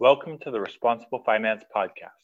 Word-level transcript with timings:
Welcome 0.00 0.38
to 0.44 0.52
the 0.52 0.60
Responsible 0.60 1.24
Finance 1.26 1.64
Podcast, 1.74 2.22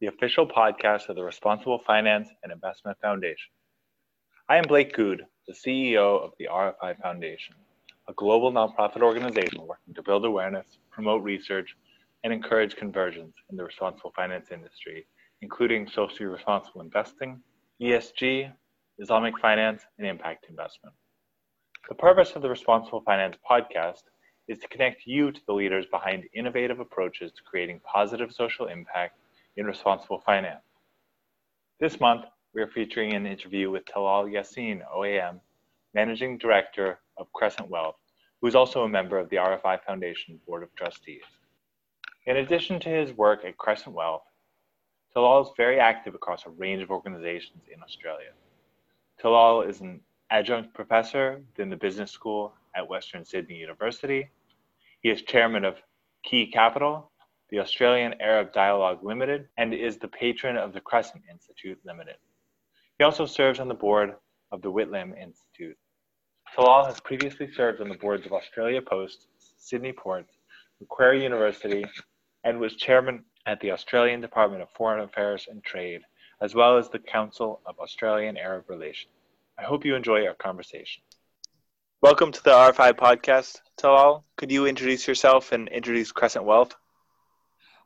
the 0.00 0.08
official 0.08 0.48
podcast 0.48 1.08
of 1.08 1.14
the 1.14 1.22
Responsible 1.22 1.78
Finance 1.86 2.28
and 2.42 2.50
Investment 2.50 2.98
Foundation. 3.00 3.52
I 4.48 4.56
am 4.56 4.64
Blake 4.66 4.96
Goud, 4.96 5.22
the 5.46 5.54
CEO 5.54 6.20
of 6.20 6.32
the 6.40 6.48
RFI 6.50 7.00
Foundation, 7.00 7.54
a 8.08 8.12
global 8.14 8.50
nonprofit 8.50 9.00
organization 9.00 9.64
working 9.64 9.94
to 9.94 10.02
build 10.02 10.24
awareness, 10.24 10.66
promote 10.90 11.22
research, 11.22 11.76
and 12.24 12.32
encourage 12.32 12.74
convergence 12.74 13.36
in 13.48 13.56
the 13.56 13.62
responsible 13.62 14.12
finance 14.16 14.48
industry, 14.50 15.06
including 15.40 15.86
socially 15.86 16.26
responsible 16.26 16.80
investing, 16.80 17.40
ESG, 17.80 18.50
Islamic 18.98 19.38
finance, 19.38 19.84
and 19.98 20.06
impact 20.08 20.46
investment. 20.50 20.96
The 21.88 21.94
purpose 21.94 22.32
of 22.34 22.42
the 22.42 22.50
Responsible 22.50 23.02
Finance 23.02 23.36
podcast 23.48 24.02
is 24.48 24.58
to 24.58 24.68
connect 24.68 25.06
you 25.06 25.32
to 25.32 25.40
the 25.46 25.52
leaders 25.52 25.86
behind 25.86 26.28
innovative 26.34 26.80
approaches 26.80 27.32
to 27.32 27.42
creating 27.42 27.80
positive 27.80 28.32
social 28.32 28.66
impact 28.66 29.18
in 29.56 29.66
responsible 29.66 30.22
finance. 30.24 30.64
This 31.80 32.00
month, 32.00 32.26
we 32.54 32.62
are 32.62 32.68
featuring 32.68 33.14
an 33.14 33.26
interview 33.26 33.70
with 33.70 33.84
Talal 33.84 34.30
Yassine, 34.30 34.82
OAM, 34.94 35.40
Managing 35.94 36.38
Director 36.38 37.00
of 37.16 37.32
Crescent 37.32 37.68
Wealth, 37.68 37.96
who 38.40 38.46
is 38.46 38.54
also 38.54 38.82
a 38.82 38.88
member 38.88 39.18
of 39.18 39.28
the 39.30 39.36
RFI 39.36 39.82
Foundation 39.84 40.40
Board 40.46 40.62
of 40.62 40.74
Trustees. 40.74 41.22
In 42.26 42.36
addition 42.38 42.78
to 42.80 42.88
his 42.88 43.12
work 43.12 43.44
at 43.44 43.56
Crescent 43.58 43.94
Wealth, 43.94 44.22
Talal 45.14 45.42
is 45.42 45.52
very 45.56 45.78
active 45.78 46.14
across 46.14 46.46
a 46.46 46.50
range 46.50 46.82
of 46.82 46.90
organizations 46.90 47.62
in 47.74 47.82
Australia. 47.82 48.32
Talal 49.22 49.68
is 49.68 49.80
an 49.80 50.00
adjunct 50.30 50.74
professor 50.74 51.42
within 51.50 51.70
the 51.70 51.76
business 51.76 52.10
school 52.10 52.54
at 52.76 52.88
Western 52.88 53.24
Sydney 53.24 53.56
University. 53.56 54.28
He 55.00 55.10
is 55.10 55.22
chairman 55.22 55.64
of 55.64 55.76
Quay 56.24 56.46
Capital, 56.46 57.10
the 57.50 57.60
Australian 57.60 58.14
Arab 58.20 58.52
Dialogue 58.52 59.04
Limited, 59.04 59.48
and 59.58 59.74
is 59.74 59.98
the 59.98 60.08
patron 60.08 60.56
of 60.56 60.72
the 60.72 60.80
Crescent 60.80 61.22
Institute 61.30 61.78
Limited. 61.84 62.16
He 62.98 63.04
also 63.04 63.26
serves 63.26 63.60
on 63.60 63.68
the 63.68 63.74
board 63.74 64.14
of 64.52 64.62
the 64.62 64.70
Whitlam 64.70 65.12
Institute. 65.20 65.76
Talal 66.56 66.86
has 66.86 67.00
previously 67.00 67.52
served 67.52 67.80
on 67.80 67.88
the 67.88 67.98
boards 67.98 68.24
of 68.26 68.32
Australia 68.32 68.80
Post, 68.80 69.26
Sydney 69.56 69.92
Ports, 69.92 70.32
Macquarie 70.80 71.22
University, 71.22 71.84
and 72.44 72.60
was 72.60 72.76
chairman 72.76 73.24
at 73.46 73.60
the 73.60 73.72
Australian 73.72 74.20
Department 74.20 74.62
of 74.62 74.68
Foreign 74.76 75.02
Affairs 75.02 75.46
and 75.50 75.62
Trade, 75.64 76.02
as 76.40 76.54
well 76.54 76.78
as 76.78 76.88
the 76.88 76.98
Council 76.98 77.60
of 77.66 77.78
Australian 77.78 78.36
Arab 78.36 78.68
Relations. 78.68 79.12
I 79.58 79.62
hope 79.62 79.84
you 79.84 79.94
enjoy 79.94 80.26
our 80.26 80.34
conversation. 80.34 81.02
Welcome 82.04 82.32
to 82.32 82.42
the 82.42 82.50
RFI 82.50 82.98
podcast, 82.98 83.62
Talal. 83.80 84.24
Could 84.36 84.52
you 84.52 84.66
introduce 84.66 85.08
yourself 85.08 85.52
and 85.52 85.68
introduce 85.68 86.12
Crescent 86.12 86.44
Wealth? 86.44 86.74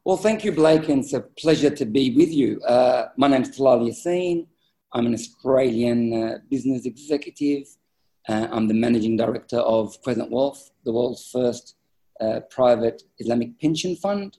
Well, 0.04 0.16
thank 0.16 0.44
you, 0.44 0.50
Blake, 0.50 0.88
and 0.88 1.04
it's 1.04 1.12
a 1.12 1.20
pleasure 1.20 1.70
to 1.70 1.84
be 1.84 2.16
with 2.16 2.32
you. 2.32 2.60
Uh, 2.62 3.10
my 3.16 3.28
name 3.28 3.42
is 3.42 3.56
Talal 3.56 3.88
Yassine. 3.88 4.48
I'm 4.92 5.06
an 5.06 5.14
Australian 5.14 6.12
uh, 6.12 6.38
business 6.50 6.84
executive. 6.84 7.68
Uh, 8.28 8.48
I'm 8.50 8.66
the 8.66 8.74
managing 8.74 9.16
director 9.16 9.58
of 9.58 9.96
Crescent 10.02 10.32
Wealth, 10.32 10.68
the 10.84 10.92
world's 10.92 11.30
first 11.30 11.76
uh, 12.20 12.40
private 12.50 13.04
Islamic 13.20 13.56
pension 13.60 13.94
fund. 13.94 14.38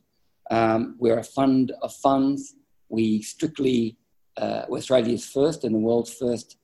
Um, 0.52 0.98
we're 1.00 1.20
a 1.20 1.24
fund 1.24 1.72
of 1.82 1.94
funds. 1.94 2.56
We 2.90 3.22
strictly, 3.22 3.96
uh, 4.36 4.64
we're 4.68 4.80
Australia's 4.80 5.26
first 5.26 5.64
and 5.64 5.74
the 5.74 5.80
world's 5.80 6.14
first 6.14 6.58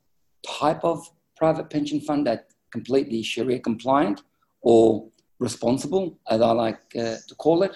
type 0.45 0.83
of 0.83 1.09
private 1.37 1.69
pension 1.69 2.01
fund 2.01 2.27
that 2.27 2.49
completely 2.77 3.21
Sharia 3.23 3.59
compliant 3.69 4.17
or 4.61 4.83
responsible, 5.47 6.05
as 6.33 6.39
I 6.49 6.51
like 6.65 6.81
uh, 7.03 7.17
to 7.29 7.35
call 7.45 7.63
it, 7.67 7.75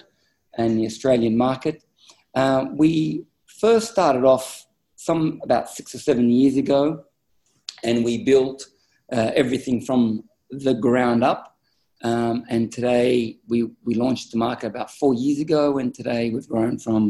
and 0.60 0.70
the 0.78 0.86
Australian 0.90 1.36
market. 1.36 1.76
Uh, 2.34 2.62
we 2.82 2.92
first 3.62 3.86
started 3.94 4.24
off 4.34 4.46
some 4.96 5.22
about 5.46 5.64
six 5.76 5.94
or 5.94 6.00
seven 6.08 6.26
years 6.40 6.56
ago, 6.64 6.82
and 7.82 8.04
we 8.08 8.14
built 8.32 8.58
uh, 9.16 9.30
everything 9.42 9.78
from 9.88 10.00
the 10.66 10.74
ground 10.86 11.22
up. 11.32 11.42
Um, 12.02 12.44
and 12.54 12.72
today 12.78 13.38
we, 13.50 13.58
we 13.86 13.94
launched 13.94 14.32
the 14.32 14.38
market 14.38 14.66
about 14.74 14.90
four 14.90 15.12
years 15.14 15.38
ago, 15.46 15.78
and 15.78 15.94
today 15.94 16.30
we've 16.30 16.48
grown 16.48 16.78
from 16.78 17.02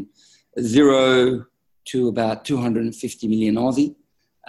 zero 0.60 1.46
to 1.90 2.08
about 2.08 2.44
250 2.44 3.28
million 3.28 3.54
Aussie 3.56 3.94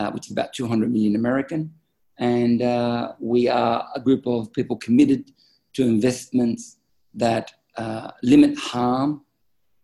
uh, 0.01 0.11
which 0.11 0.27
is 0.27 0.31
about 0.31 0.53
200 0.53 0.91
million 0.91 1.15
American. 1.15 1.73
And 2.21 2.61
uh, 2.61 3.13
we 3.19 3.49
are 3.49 3.87
a 3.95 3.99
group 3.99 4.27
of 4.27 4.53
people 4.53 4.77
committed 4.77 5.31
to 5.73 5.83
investments 5.83 6.77
that 7.15 7.51
uh, 7.77 8.11
limit 8.21 8.57
harm 8.57 9.23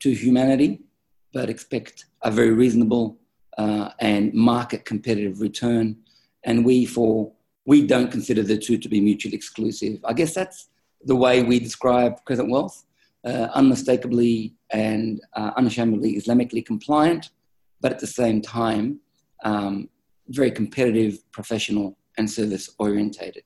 to 0.02 0.14
humanity, 0.14 0.82
but 1.34 1.50
expect 1.50 2.06
a 2.22 2.30
very 2.30 2.52
reasonable 2.52 3.18
uh, 3.58 3.90
and 4.00 4.34
market 4.34 4.86
competitive 4.86 5.42
return. 5.42 5.98
And 6.44 6.64
we, 6.64 6.86
for 6.86 7.32
we 7.66 7.86
don't 7.86 8.12
consider 8.12 8.44
the 8.44 8.58
two 8.58 8.78
to 8.78 8.88
be 8.88 9.02
mutually 9.02 9.36
exclusive. 9.36 10.00
I 10.06 10.14
guess 10.14 10.36
that's 10.36 10.70
the 11.04 11.16
way 11.16 11.42
we 11.42 11.60
describe 11.60 12.24
Crescent 12.26 12.52
Wealth, 12.52 12.86
uh, 13.26 13.48
unmistakably 13.56 14.54
and 14.72 15.22
uh, 15.34 15.52
unashamedly 15.58 16.16
Islamically 16.16 16.64
compliant, 16.64 17.32
but 17.82 17.92
at 17.92 18.00
the 18.00 18.08
same 18.08 18.42
time 18.42 19.00
um, 19.44 19.90
very 20.30 20.52
competitive, 20.52 21.20
professional, 21.32 21.98
and 22.18 22.30
service 22.30 22.70
orientated. 22.80 23.44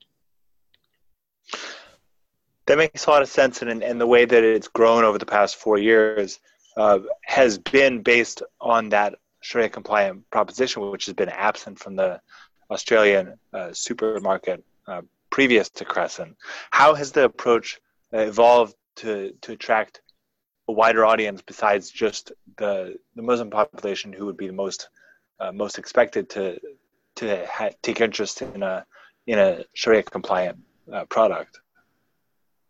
That 2.68 2.78
makes 2.78 3.06
a 3.06 3.10
lot 3.10 3.22
of 3.22 3.28
sense, 3.28 3.62
and, 3.62 3.84
and 3.84 4.00
the 4.00 4.08
way 4.08 4.26
that 4.26 4.44
it's 4.44 4.68
grown 4.68 5.04
over 5.04 5.18
the 5.18 5.26
past 5.26 5.56
four 5.58 5.78
years 5.78 6.40
uh, 6.78 7.00
has 7.24 7.58
been 7.58 8.02
based 8.02 8.44
on 8.62 8.90
that 8.90 9.16
Sharia 9.42 9.70
compliant 9.70 10.30
proposition, 10.30 10.90
which 10.90 11.06
has 11.06 11.16
been 11.16 11.30
absent 11.30 11.80
from 11.80 11.96
the 11.96 12.22
Australian 12.70 13.38
uh, 13.54 13.74
supermarket 13.74 14.64
uh, 14.88 15.02
previous 15.30 15.70
to 15.70 15.86
Crescent. 15.86 16.38
How 16.70 16.94
has 16.94 17.12
the 17.12 17.26
approach 17.26 17.80
evolved 18.14 18.76
to, 18.98 19.34
to 19.42 19.54
attract 19.54 20.02
a 20.68 20.72
wider 20.72 21.06
audience 21.06 21.42
besides 21.42 21.90
just 21.90 22.32
the, 22.58 22.96
the 23.16 23.22
Muslim 23.22 23.50
population 23.50 24.14
who 24.14 24.26
would 24.26 24.38
be 24.38 24.48
the 24.48 24.54
most 24.54 24.90
uh, 25.40 25.52
most 25.52 25.80
expected 25.80 26.30
to 26.30 26.60
to 27.22 27.46
ha- 27.48 27.76
take 27.82 28.02
interest 28.02 28.42
in 28.42 28.64
a 28.64 28.86
in 29.28 29.38
a 29.40 29.64
Sharia 29.74 30.04
compliant 30.04 30.58
uh, 30.92 31.06
product? 31.06 31.60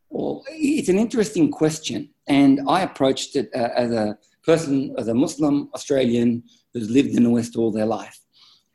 Well, 0.10 0.44
it's 0.50 0.90
an 0.90 1.00
interesting 1.00 1.50
question, 1.52 2.10
and 2.28 2.54
I 2.68 2.82
approached 2.82 3.36
it 3.36 3.50
uh, 3.56 3.70
as 3.84 3.92
a 3.92 4.18
person, 4.44 4.94
as 4.98 5.08
a 5.08 5.14
Muslim 5.14 5.70
Australian 5.74 6.44
who's 6.74 6.90
lived 6.90 7.16
in 7.18 7.24
the 7.24 7.30
West 7.30 7.56
all 7.56 7.72
their 7.72 7.86
life. 7.86 8.20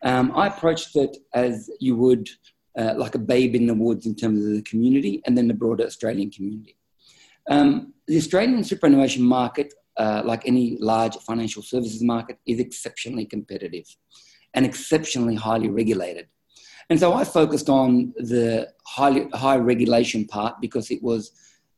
Um, 0.03 0.33
I 0.35 0.47
approached 0.47 0.97
it 0.97 1.17
as 1.35 1.71
you 1.79 1.97
would, 1.97 2.29
uh, 2.79 2.95
like 2.97 3.15
a 3.15 3.25
babe 3.33 3.55
in 3.55 3.67
the 3.67 3.75
woods, 3.75 4.07
in 4.07 4.15
terms 4.15 4.45
of 4.45 4.53
the 4.53 4.63
community 4.63 5.23
and 5.25 5.37
then 5.37 5.49
the 5.49 5.55
broader 5.63 5.85
Australian 5.85 6.31
community. 6.31 6.77
Um, 7.51 7.93
the 8.07 8.17
Australian 8.17 8.65
superannuation 8.65 9.23
market 9.23 9.75
uh, 9.97 10.23
like 10.25 10.47
any 10.47 10.77
large 10.79 11.17
financial 11.19 11.63
services 11.63 12.03
market, 12.03 12.39
is 12.47 12.61
exceptionally 12.61 13.25
competitive 13.25 13.87
and 14.56 14.67
exceptionally 14.67 15.37
highly 15.37 15.69
regulated. 15.69 16.27
And 16.89 16.99
so 16.99 17.12
I 17.12 17.25
focused 17.25 17.69
on 17.69 18.15
the 18.17 18.69
high, 18.84 19.27
high 19.34 19.56
regulation 19.56 20.25
part 20.25 20.61
because 20.61 20.91
it 20.91 21.03
was, 21.03 21.33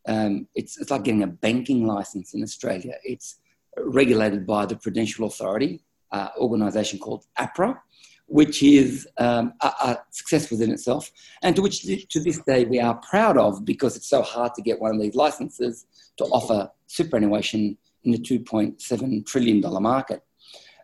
um, 0.07 0.47
it's, 0.55 0.79
it's 0.81 0.91
like 0.91 1.05
getting 1.05 1.25
a 1.25 1.27
banking 1.27 1.87
license 1.87 2.35
in 2.35 2.43
Australia. 2.43 2.95
It's 3.05 3.41
regulated 3.77 4.47
by 4.47 4.67
the 4.67 4.77
Prudential 4.77 5.27
Authority, 5.27 5.83
uh, 6.13 6.29
organisation 6.39 6.99
called 6.99 7.25
APRA, 7.39 7.79
which 8.27 8.63
is 8.63 9.09
um, 9.17 9.55
a, 9.63 9.67
a, 9.67 9.99
success 10.11 10.51
within 10.51 10.71
itself, 10.71 11.11
and 11.43 11.57
to 11.57 11.63
which 11.63 11.83
to 12.11 12.21
this 12.21 12.41
day 12.43 12.65
we 12.67 12.79
are 12.79 12.95
proud 12.97 13.39
of 13.39 13.65
because 13.65 13.97
it's 13.97 14.09
so 14.09 14.21
hard 14.21 14.55
to 14.55 14.63
get 14.63 14.79
one 14.79 14.95
of 14.95 15.01
these 15.01 15.15
licenses 15.15 15.87
to 16.19 16.25
offer 16.25 16.71
superannuation 16.87 17.79
in 18.05 18.13
the 18.13 18.19
$2.7 18.19 19.27
trillion 19.27 19.83
market. 19.83 20.23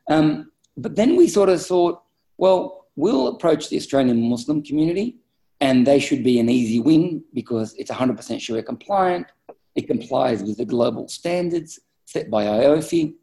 Um, 0.08 0.50
but 0.76 0.96
then 0.96 1.16
we 1.16 1.28
sort 1.28 1.48
of 1.48 1.64
thought, 1.64 2.02
well, 2.36 2.86
we'll 2.96 3.28
approach 3.28 3.68
the 3.68 3.76
Australian 3.76 4.28
Muslim 4.28 4.62
community 4.62 5.16
and 5.60 5.86
they 5.86 5.98
should 5.98 6.22
be 6.22 6.38
an 6.40 6.48
easy 6.48 6.80
win 6.80 7.22
because 7.32 7.74
it's 7.74 7.90
100% 7.90 8.40
Sharia 8.40 8.62
compliant. 8.62 9.26
It 9.74 9.86
complies 9.86 10.42
with 10.42 10.58
the 10.58 10.64
global 10.64 11.08
standards 11.08 11.78
set 12.06 12.30
by 12.30 12.44
AAOIFI. 12.44 13.14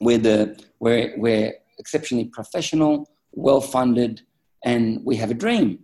We're, 0.00 0.18
the, 0.18 0.62
we're, 0.80 1.14
we're 1.16 1.54
exceptionally 1.78 2.26
professional, 2.26 3.10
well 3.32 3.60
funded, 3.60 4.22
and 4.64 5.00
we 5.04 5.16
have 5.16 5.30
a 5.30 5.34
dream. 5.34 5.80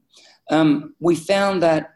Um, 0.51 0.95
we 1.01 1.15
found 1.15 1.63
that 1.63 1.95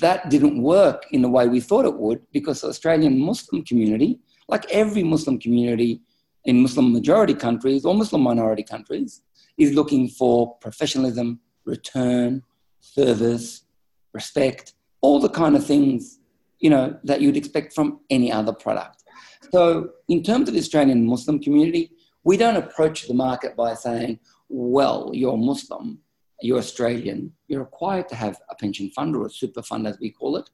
that 0.00 0.28
didn't 0.28 0.60
work 0.60 1.06
in 1.12 1.22
the 1.22 1.28
way 1.28 1.46
we 1.48 1.60
thought 1.60 1.84
it 1.84 1.94
would 1.94 2.20
because 2.32 2.60
the 2.60 2.68
Australian 2.68 3.18
Muslim 3.20 3.64
community 3.64 4.18
like 4.48 4.68
every 4.70 5.04
Muslim 5.04 5.38
community 5.38 6.00
in 6.44 6.62
Muslim 6.62 6.92
majority 6.92 7.34
countries 7.34 7.84
or 7.84 7.94
Muslim 7.94 8.22
minority 8.22 8.62
countries, 8.62 9.22
is 9.56 9.72
looking 9.72 10.08
for 10.08 10.56
professionalism, 10.58 11.40
return, 11.64 12.42
service, 12.80 13.64
respect, 14.12 14.74
all 15.00 15.20
the 15.20 15.28
kind 15.28 15.56
of 15.56 15.66
things 15.66 16.18
you 16.60 16.70
know, 16.70 16.96
that 17.04 17.20
you'd 17.20 17.36
expect 17.36 17.72
from 17.72 18.00
any 18.10 18.32
other 18.32 18.52
product. 18.52 19.04
So 19.52 19.90
in 20.08 20.22
terms 20.22 20.48
of 20.48 20.54
the 20.54 20.60
Australian 20.60 21.06
Muslim 21.06 21.38
community, 21.38 21.92
we 22.24 22.36
don't 22.36 22.56
approach 22.56 23.06
the 23.06 23.14
market 23.14 23.56
by 23.56 23.74
saying, 23.74 24.18
well, 24.48 25.10
you're 25.14 25.36
Muslim, 25.36 26.00
you're 26.42 26.58
Australian, 26.58 27.32
you're 27.46 27.60
required 27.60 28.08
to 28.08 28.16
have 28.16 28.38
a 28.50 28.54
pension 28.54 28.90
fund 28.90 29.14
or 29.14 29.26
a 29.26 29.30
super 29.30 29.62
fund, 29.62 29.86
as 29.86 29.98
we 30.00 30.10
call 30.10 30.36
it. 30.36 30.50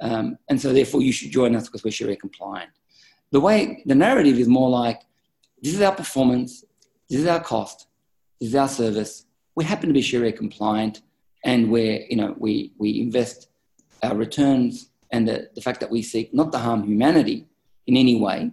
Um, 0.00 0.38
and 0.48 0.60
so 0.60 0.72
therefore 0.72 1.02
you 1.02 1.12
should 1.12 1.30
join 1.30 1.54
us 1.54 1.64
because 1.64 1.84
we're 1.84 1.92
Sharia 1.92 2.16
compliant. 2.16 2.70
The 3.30 3.40
way 3.40 3.82
the 3.86 3.94
narrative 3.94 4.38
is 4.38 4.48
more 4.48 4.70
like, 4.70 5.02
this 5.64 5.74
is 5.74 5.80
our 5.80 5.94
performance, 5.94 6.62
this 7.08 7.20
is 7.20 7.26
our 7.26 7.40
cost, 7.40 7.86
this 8.38 8.50
is 8.50 8.54
our 8.54 8.68
service. 8.68 9.24
We 9.54 9.64
happen 9.64 9.88
to 9.88 9.94
be 9.94 10.02
Sharia 10.02 10.32
compliant 10.32 11.00
and 11.42 11.70
where, 11.70 12.02
you 12.10 12.16
know, 12.16 12.34
we, 12.38 12.72
we 12.76 13.00
invest 13.00 13.48
our 14.02 14.14
returns 14.14 14.90
and 15.10 15.26
the, 15.26 15.48
the 15.54 15.62
fact 15.62 15.80
that 15.80 15.90
we 15.90 16.02
seek 16.02 16.34
not 16.34 16.52
to 16.52 16.58
harm 16.58 16.84
humanity 16.84 17.46
in 17.86 17.96
any 17.96 18.20
way 18.20 18.50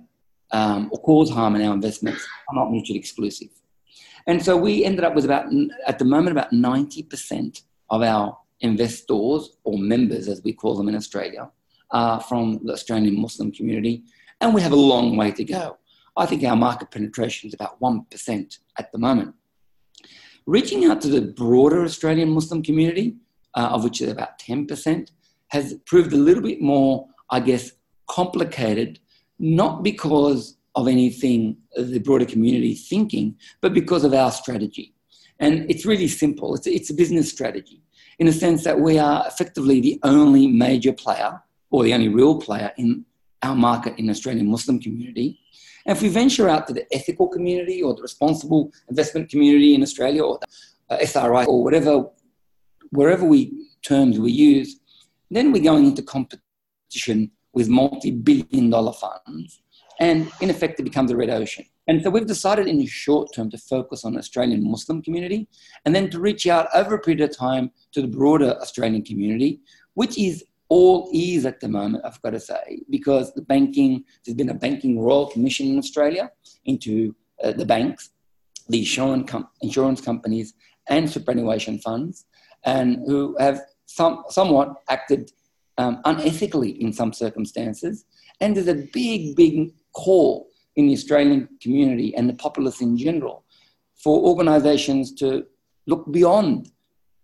um, 0.54 0.90
or 0.94 1.02
cause 1.02 1.30
harm 1.30 1.58
in 1.58 1.62
our 1.64 1.74
investments 1.74 2.26
are 2.48 2.56
not 2.56 2.72
mutually 2.72 2.98
exclusive. 3.00 3.50
And 4.26 4.42
so 4.42 4.56
we 4.56 4.86
ended 4.86 5.04
up 5.04 5.14
with 5.14 5.26
about, 5.26 5.52
at 5.88 6.00
the 6.00 6.06
moment, 6.06 6.32
about 6.32 6.52
90% 6.52 7.62
of 7.90 8.04
our 8.04 8.38
investors 8.62 9.58
or 9.66 9.78
members, 9.78 10.30
as 10.30 10.42
we 10.44 10.54
call 10.54 10.78
them 10.78 10.88
in 10.88 10.96
Australia, 10.96 11.50
are 11.90 12.22
from 12.22 12.62
the 12.64 12.72
Australian 12.72 13.20
Muslim 13.20 13.52
community. 13.52 14.04
And 14.40 14.54
we 14.54 14.62
have 14.62 14.72
a 14.72 14.78
long 14.78 15.18
way 15.18 15.32
to 15.32 15.44
go. 15.44 15.78
I 16.18 16.26
think 16.26 16.44
our 16.44 16.56
market 16.56 16.92
penetration 16.92 17.48
is 17.48 17.54
about 17.54 17.80
1% 17.80 18.60
at 18.78 18.92
the 18.92 18.98
moment. 18.98 19.36
Reaching 20.46 20.86
out 20.86 21.02
to 21.02 21.08
the 21.08 21.22
broader 21.22 21.84
Australian 21.84 22.30
Muslim 22.30 22.64
community, 22.64 23.16
uh, 23.56 23.70
of 23.72 23.84
which 23.84 24.02
is 24.02 24.10
about 24.10 24.40
10%, 24.40 25.12
has 25.50 25.76
proved 25.86 26.14
a 26.14 26.18
little 26.18 26.44
bit 26.44 26.62
more, 26.62 27.08
I 27.30 27.40
guess, 27.40 27.72
complicated, 28.10 29.00
not 29.40 29.84
because 29.84 30.58
of 30.76 30.88
anything 30.88 31.58
the 31.76 32.00
broader 32.00 32.26
community 32.26 32.72
is 32.72 32.88
thinking, 32.88 33.36
but 33.62 33.74
because 33.74 34.04
of 34.04 34.14
our 34.14 34.32
strategy. 34.32 34.94
And 35.40 35.70
it's 35.70 35.86
really 35.86 36.08
simple. 36.08 36.56
It's, 36.56 36.68
it's 36.68 36.90
a 36.90 36.94
business 36.94 37.30
strategy 37.30 37.82
in 38.20 38.28
a 38.28 38.32
sense 38.32 38.64
that 38.64 38.80
we 38.80 39.00
are 39.00 39.26
effectively 39.28 39.82
the 39.82 40.00
only 40.04 40.48
major 40.48 40.94
player 40.94 41.42
or 41.72 41.84
the 41.84 41.94
only 41.94 42.08
real 42.08 42.40
player 42.40 42.72
in 42.78 43.06
our 43.42 43.56
market 43.56 43.98
in 43.98 44.06
the 44.06 44.12
Australian 44.12 44.50
Muslim 44.50 44.80
community. 44.80 45.40
And 45.86 45.96
if 45.96 46.02
we 46.02 46.10
venture 46.10 46.50
out 46.50 46.68
to 46.68 46.74
the 46.74 46.86
ethical 46.94 47.28
community 47.28 47.82
or 47.82 47.96
the 47.96 48.02
responsible 48.02 48.72
investment 48.90 49.30
community 49.30 49.76
in 49.76 49.82
Australia 49.82 50.24
or 50.24 50.40
SRI 50.90 51.46
or 51.46 51.64
whatever, 51.64 52.06
wherever 52.92 53.26
we 53.26 53.54
terms 53.82 54.20
we 54.20 54.32
use, 54.32 54.80
then 55.30 55.52
we're 55.52 55.64
going 55.64 55.86
into 55.86 56.04
competition 56.04 57.32
with 57.54 57.68
multi-billion 57.70 58.70
dollar 58.70 58.94
funds 58.94 59.62
and 60.00 60.32
in 60.42 60.50
effect 60.50 60.80
it 60.80 60.84
becomes 60.84 61.12
a 61.12 61.16
red 61.16 61.30
ocean. 61.30 61.66
And 61.88 62.02
so 62.02 62.10
we've 62.10 62.26
decided 62.26 62.68
in 62.68 62.78
the 62.78 62.86
short 62.86 63.34
term 63.34 63.50
to 63.52 63.58
focus 63.58 64.06
on 64.06 64.14
the 64.14 64.20
Australian 64.20 64.70
Muslim 64.70 65.02
community 65.02 65.48
and 65.86 65.96
then 65.96 66.10
to 66.12 66.20
reach 66.20 66.48
out 66.48 66.68
over 66.74 66.96
a 66.96 67.00
period 67.00 67.22
of 67.22 67.36
time 67.36 67.72
to 67.94 68.02
the 68.02 68.08
broader 68.08 68.56
Australian 68.62 69.04
community, 69.04 69.62
which 69.94 70.18
is 70.18 70.44
all 70.72 71.10
ease 71.12 71.46
at 71.46 71.60
the 71.60 71.68
moment, 71.68 72.06
I've 72.06 72.22
got 72.22 72.30
to 72.30 72.40
say, 72.40 72.82
because 72.90 73.34
the 73.34 73.42
banking, 73.42 74.06
there's 74.24 74.38
been 74.38 74.56
a 74.58 74.62
banking 74.66 75.02
royal 75.02 75.28
commission 75.28 75.68
in 75.68 75.78
Australia 75.78 76.32
into 76.64 77.14
uh, 77.44 77.52
the 77.52 77.66
banks, 77.66 78.12
the 78.70 78.80
insurance, 78.80 79.30
com- 79.30 79.50
insurance 79.62 80.00
companies, 80.00 80.54
and 80.88 81.10
superannuation 81.10 81.78
funds, 81.80 82.26
and 82.64 83.00
who 83.06 83.36
have 83.38 83.60
some, 83.86 84.24
somewhat 84.30 84.70
acted 84.88 85.30
um, 85.78 86.02
unethically 86.06 86.80
in 86.80 86.94
some 86.94 87.12
circumstances. 87.12 88.06
And 88.40 88.56
there's 88.56 88.70
a 88.70 88.88
big, 88.94 89.36
big 89.36 89.74
call 89.92 90.48
in 90.78 90.88
the 90.88 90.94
Australian 90.94 91.50
community 91.62 92.16
and 92.16 92.30
the 92.30 92.34
populace 92.46 92.80
in 92.80 92.98
general 92.98 93.44
for 94.02 94.24
organisations 94.24 95.14
to 95.16 95.46
look 95.86 96.10
beyond 96.14 96.72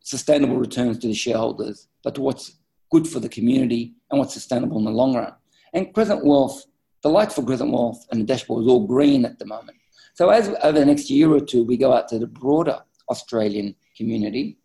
sustainable 0.02 0.58
returns 0.58 1.00
to 1.00 1.08
the 1.08 1.14
shareholders, 1.14 1.88
but 2.04 2.14
to 2.16 2.22
what's 2.22 2.58
good 2.92 3.08
for 3.08 3.20
the 3.20 3.30
community 3.30 3.94
and 4.10 4.20
what's 4.20 4.34
sustainable 4.34 4.78
in 4.78 4.86
the 4.86 4.92
long 4.92 5.16
run. 5.16 5.34
And 5.74 5.94
Crescent 5.94 6.26
Wealth, 6.26 6.66
the 7.04 7.10
lights 7.10 7.36
for 7.36 7.44
Crescent 7.44 7.72
Wealth 7.72 8.06
and 8.12 8.22
the 8.22 8.26
dashboard 8.26 8.64
is 8.64 8.70
all 8.70 8.86
green 8.86 9.26
at 9.26 9.40
the 9.40 9.46
moment. 9.46 9.78
So 10.14 10.30
as 10.30 10.50
over 10.64 10.80
the 10.80 10.86
next 10.86 11.10
year 11.10 11.32
or 11.32 11.40
two, 11.40 11.64
we 11.64 11.78
go 11.78 11.94
out 11.94 12.08
to 12.10 12.20
the 12.20 12.28
broader 12.28 12.80
Australian 13.10 13.76
community, 13.96 14.58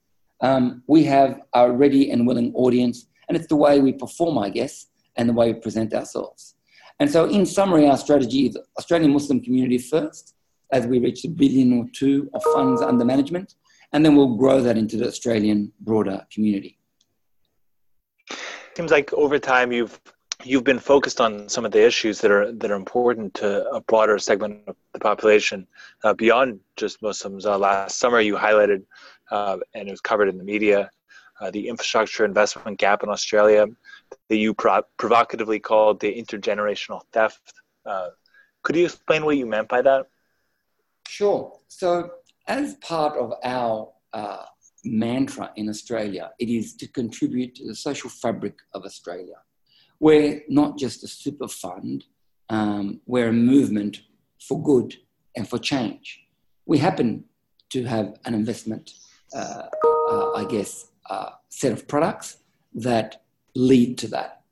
um, 0.43 0.83
we 0.89 1.05
have 1.05 1.41
a 1.55 1.71
ready 1.71 2.11
and 2.11 2.27
willing 2.27 2.53
audience, 2.55 3.07
and 3.29 3.37
it's 3.37 3.47
the 3.47 3.57
way 3.57 3.81
we 3.81 3.93
perform, 3.93 4.39
I 4.39 4.51
guess, 4.51 4.87
and 5.17 5.29
the 5.29 5.33
way 5.33 5.53
we 5.53 5.61
present 5.61 5.95
ourselves. 5.95 6.55
And 6.99 7.11
so, 7.11 7.27
in 7.27 7.47
summary, 7.47 7.87
our 7.87 7.97
strategy 7.97 8.47
is 8.47 8.59
Australian 8.79 9.13
Muslim 9.13 9.41
community 9.41 9.79
first, 9.79 10.35
as 10.73 10.87
we 10.87 10.99
reach 10.99 11.25
a 11.25 11.29
billion 11.29 11.79
or 11.79 11.87
two 11.93 12.29
of 12.35 12.43
funds 12.55 12.83
under 12.83 13.05
management, 13.05 13.55
and 13.93 14.05
then 14.05 14.17
we'll 14.17 14.37
grow 14.37 14.61
that 14.61 14.77
into 14.77 14.97
the 14.97 15.07
Australian 15.07 15.73
broader 15.81 16.27
community. 16.33 16.79
Seems 18.75 18.91
like 18.91 19.13
over 19.13 19.39
time 19.39 19.73
you've 19.73 20.01
you've 20.45 20.65
been 20.65 20.79
focused 20.79 21.21
on 21.21 21.49
some 21.49 21.65
of 21.65 21.73
the 21.73 21.85
issues 21.85 22.21
that 22.21 22.31
are 22.31 22.51
that 22.53 22.71
are 22.71 22.75
important 22.77 23.35
to 23.35 23.69
a 23.71 23.81
broader 23.81 24.19
segment 24.19 24.63
of 24.67 24.77
the 24.93 24.99
population 24.99 25.67
uh, 26.05 26.15
beyond 26.15 26.61
just 26.77 27.03
Muslims. 27.03 27.47
Uh, 27.47 27.59
last 27.59 27.99
summer, 27.99 28.21
you 28.21 28.35
highlighted, 28.37 28.83
uh, 29.31 29.59
and 29.75 29.89
it 29.89 29.91
was 29.91 30.01
covered 30.01 30.29
in 30.29 30.39
the 30.39 30.45
media, 30.45 30.91
uh, 31.41 31.51
the 31.51 31.69
infrastructure 31.69 32.25
investment 32.25 32.79
gap 32.79 33.03
in 33.03 33.09
Australia 33.09 33.67
that 34.29 34.37
you 34.37 34.55
pro- 34.55 34.83
provocatively 34.97 35.61
called 35.61 36.01
the 36.01 36.13
intergenerational 36.13 37.03
theft. 37.13 37.55
Uh, 37.85 38.09
could 38.63 38.77
you 38.77 38.85
explain 38.85 39.25
what 39.25 39.37
you 39.37 39.47
meant 39.47 39.69
by 39.69 39.83
that? 39.83 40.07
Sure. 41.07 41.59
So, 41.69 42.11
as 42.47 42.77
part 42.77 43.17
of 43.19 43.35
our 43.45 43.93
uh, 44.13 44.45
mantra 44.85 45.53
in 45.57 45.69
Australia, 45.69 46.31
it 46.39 46.49
is 46.49 46.75
to 46.77 46.89
contribute 46.89 47.55
to 47.57 47.67
the 47.67 47.75
social 47.75 48.11
fabric 48.11 48.55
of 48.75 48.85
Australia. 48.85 49.37
We're 50.01 50.43
not 50.49 50.79
just 50.79 51.05
a 51.05 51.09
super 51.09 51.49
fund, 51.49 52.05
um, 52.49 53.01
we're 53.07 53.29
a 53.29 53.33
movement 53.33 54.03
for 54.41 54.63
good 54.63 54.95
and 55.37 55.49
for 55.49 55.59
change. 55.59 56.21
We 56.67 56.79
happen 56.79 57.25
to 57.71 57.85
have 57.85 58.19
an 58.25 58.35
investment, 58.35 58.91
uh, 59.35 59.63
uh, 60.11 60.33
I 60.33 60.45
guess, 60.45 60.89
uh, 61.09 61.31
set 61.49 61.73
of 61.73 61.89
products 61.89 62.39
that 62.75 63.23
lead 63.55 63.99
to 63.99 64.09
that. 64.09 64.43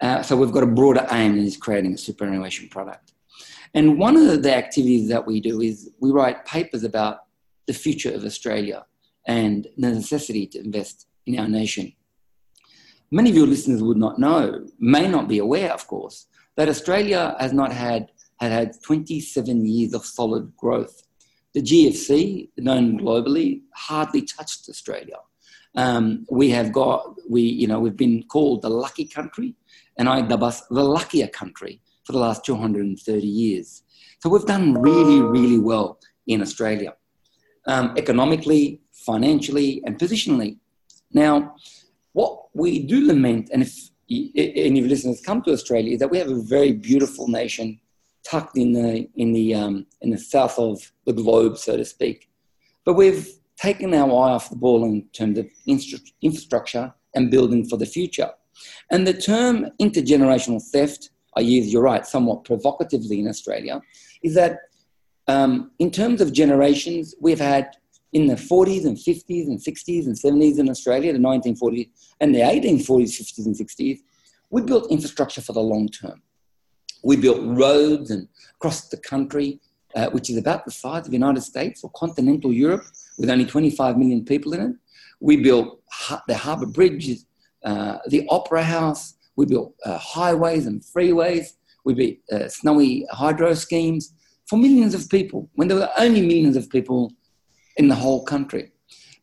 Uh, 0.00 0.22
so 0.22 0.36
we've 0.36 0.52
got 0.52 0.62
a 0.62 0.66
broader 0.66 1.06
aim 1.10 1.38
in 1.38 1.50
creating 1.60 1.94
a 1.94 1.98
superannuation 1.98 2.68
product. 2.68 3.12
And 3.74 3.98
one 3.98 4.16
of 4.16 4.42
the 4.42 4.54
activities 4.54 5.08
that 5.08 5.26
we 5.26 5.40
do 5.40 5.60
is 5.60 5.90
we 6.00 6.10
write 6.10 6.44
papers 6.44 6.84
about 6.84 7.24
the 7.66 7.72
future 7.72 8.12
of 8.12 8.24
Australia 8.24 8.84
and 9.26 9.66
the 9.76 9.90
necessity 9.90 10.46
to 10.48 10.58
invest 10.58 11.06
in 11.26 11.38
our 11.38 11.48
nation. 11.48 11.92
Many 13.10 13.30
of 13.30 13.36
your 13.36 13.46
listeners 13.46 13.82
would 13.82 13.98
not 13.98 14.18
know, 14.18 14.66
may 14.78 15.06
not 15.06 15.28
be 15.28 15.38
aware, 15.38 15.72
of 15.72 15.86
course, 15.86 16.26
that 16.56 16.68
Australia 16.68 17.36
has 17.38 17.52
not 17.52 17.72
had 17.72 18.10
had, 18.42 18.52
had 18.52 18.82
27 18.82 19.66
years 19.66 19.94
of 19.94 20.04
solid 20.04 20.54
growth. 20.56 21.02
The 21.54 21.62
GFC, 21.62 22.48
known 22.56 22.98
globally, 22.98 23.62
hardly 23.74 24.22
touched 24.22 24.68
Australia. 24.68 25.18
Um, 25.76 26.26
we 26.30 26.50
have 26.50 26.72
got, 26.72 27.16
we, 27.30 27.42
you 27.42 27.66
know, 27.66 27.78
we've 27.78 27.96
been 27.96 28.24
called 28.24 28.62
the 28.62 28.68
lucky 28.68 29.06
country, 29.06 29.54
and 29.96 30.08
I 30.08 30.22
dub 30.22 30.42
us 30.42 30.62
the 30.68 30.82
luckier 30.82 31.28
country 31.28 31.80
for 32.04 32.12
the 32.12 32.18
last 32.18 32.44
230 32.44 33.26
years. 33.26 33.82
So 34.20 34.28
we've 34.28 34.44
done 34.44 34.74
really, 34.74 35.20
really 35.20 35.58
well 35.58 36.00
in 36.26 36.42
Australia, 36.42 36.94
um, 37.66 37.94
economically, 37.96 38.81
financially, 39.04 39.82
and 39.84 39.98
positionally. 39.98 40.58
Now, 41.12 41.54
what 42.12 42.48
we 42.54 42.78
do 42.80 43.06
lament, 43.06 43.50
and 43.52 43.62
if 43.62 43.90
any 44.10 44.80
of 44.80 44.86
listeners 44.86 45.20
come 45.20 45.42
to 45.42 45.52
Australia, 45.52 45.94
is 45.94 46.00
that 46.00 46.10
we 46.10 46.18
have 46.18 46.30
a 46.30 46.42
very 46.42 46.72
beautiful 46.72 47.28
nation 47.28 47.80
tucked 48.24 48.56
in 48.56 48.72
the 48.72 49.08
in 49.16 49.32
the 49.32 49.54
um, 49.54 49.86
in 50.00 50.10
the 50.10 50.18
south 50.18 50.58
of 50.58 50.92
the 51.06 51.12
globe, 51.12 51.58
so 51.58 51.76
to 51.76 51.84
speak. 51.84 52.28
But 52.84 52.94
we've 52.94 53.28
taken 53.56 53.94
our 53.94 54.08
eye 54.08 54.32
off 54.32 54.50
the 54.50 54.56
ball 54.56 54.84
in 54.84 55.06
terms 55.12 55.38
of 55.38 55.46
infrastructure 55.66 56.92
and 57.14 57.30
building 57.30 57.64
for 57.64 57.76
the 57.76 57.86
future. 57.86 58.30
And 58.90 59.06
the 59.06 59.14
term 59.14 59.68
intergenerational 59.80 60.62
theft, 60.72 61.10
I 61.36 61.40
use, 61.40 61.72
you're 61.72 61.82
right, 61.82 62.06
somewhat 62.06 62.44
provocatively 62.44 63.20
in 63.20 63.28
Australia, 63.28 63.80
is 64.22 64.34
that 64.34 64.58
um, 65.28 65.70
in 65.78 65.90
terms 65.90 66.20
of 66.20 66.32
generations, 66.32 67.14
we've 67.20 67.40
had 67.40 67.76
in 68.12 68.26
the 68.26 68.34
40s 68.34 68.84
and 68.84 68.96
50s 68.96 69.46
and 69.46 69.58
60s 69.58 70.06
and 70.06 70.14
70s 70.14 70.58
in 70.58 70.68
Australia, 70.68 71.12
the 71.12 71.18
1940s 71.18 71.88
and 72.20 72.34
the 72.34 72.40
1840s, 72.40 73.20
50s 73.20 73.46
and 73.46 73.54
60s, 73.54 74.00
we 74.50 74.62
built 74.62 74.90
infrastructure 74.90 75.40
for 75.40 75.54
the 75.54 75.60
long 75.60 75.88
term. 75.88 76.22
We 77.02 77.16
built 77.16 77.40
roads 77.42 78.10
and 78.10 78.28
across 78.56 78.88
the 78.88 78.98
country, 78.98 79.60
uh, 79.96 80.10
which 80.10 80.28
is 80.30 80.36
about 80.36 80.64
the 80.64 80.70
size 80.70 81.06
of 81.06 81.10
the 81.10 81.16
United 81.16 81.40
States 81.40 81.82
or 81.82 81.90
continental 81.90 82.52
Europe 82.52 82.84
with 83.18 83.30
only 83.30 83.46
25 83.46 83.96
million 83.96 84.24
people 84.24 84.52
in 84.52 84.60
it. 84.60 84.76
We 85.20 85.38
built 85.38 85.80
the 86.28 86.36
Harbour 86.36 86.66
Bridge, 86.66 87.18
uh, 87.64 87.98
the 88.08 88.26
Opera 88.28 88.62
House. 88.62 89.14
We 89.36 89.46
built 89.46 89.74
uh, 89.84 89.96
highways 89.96 90.66
and 90.66 90.82
freeways. 90.82 91.54
We 91.84 91.94
built 91.94 92.16
uh, 92.30 92.48
snowy 92.48 93.06
hydro 93.10 93.54
schemes 93.54 94.12
for 94.46 94.58
millions 94.58 94.94
of 94.94 95.08
people 95.08 95.48
when 95.54 95.68
there 95.68 95.78
were 95.78 95.88
only 95.96 96.20
millions 96.20 96.56
of 96.56 96.68
people 96.68 97.10
in 97.76 97.88
the 97.88 97.94
whole 97.94 98.24
country. 98.24 98.72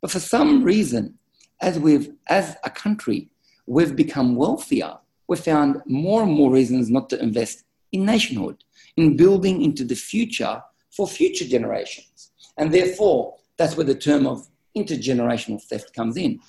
But 0.01 0.11
for 0.11 0.19
some 0.19 0.63
reason, 0.63 1.17
as 1.61 1.77
we've, 1.79 2.11
as 2.27 2.55
a 2.63 2.69
country, 2.69 3.29
we've 3.65 3.95
become 3.95 4.35
wealthier. 4.35 4.97
We've 5.27 5.39
found 5.39 5.81
more 5.85 6.23
and 6.23 6.31
more 6.31 6.51
reasons 6.51 6.89
not 6.89 7.09
to 7.09 7.21
invest 7.21 7.63
in 7.91 8.05
nationhood, 8.05 8.63
in 8.97 9.17
building 9.17 9.61
into 9.61 9.83
the 9.83 9.95
future 9.95 10.61
for 10.91 11.07
future 11.07 11.45
generations. 11.45 12.31
And 12.57 12.71
therefore, 12.73 13.35
that's 13.57 13.75
where 13.75 13.85
the 13.85 13.95
term 13.95 14.25
of 14.25 14.47
intergenerational 14.75 15.61
theft 15.61 15.93
comes 15.93 16.17
in. 16.17 16.39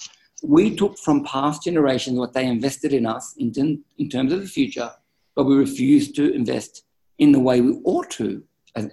We 0.43 0.75
took 0.75 0.99
from 0.99 1.25
past 1.25 1.65
generations 1.65 2.19
what 2.19 2.33
they 2.33 2.47
invested 2.47 2.93
in 2.93 3.05
us 3.05 3.35
in, 3.39 3.83
in 3.99 4.09
terms 4.09 4.33
of 4.33 4.41
the 4.41 4.49
future, 4.49 4.91
but 5.35 5.45
we 5.45 5.57
refused 5.57 6.15
to 6.17 6.33
invest 6.33 6.85
in 7.19 7.33
the 7.33 7.41
way 7.41 7.61
we 7.61 7.81
ought 7.85 8.11
to, 8.13 8.43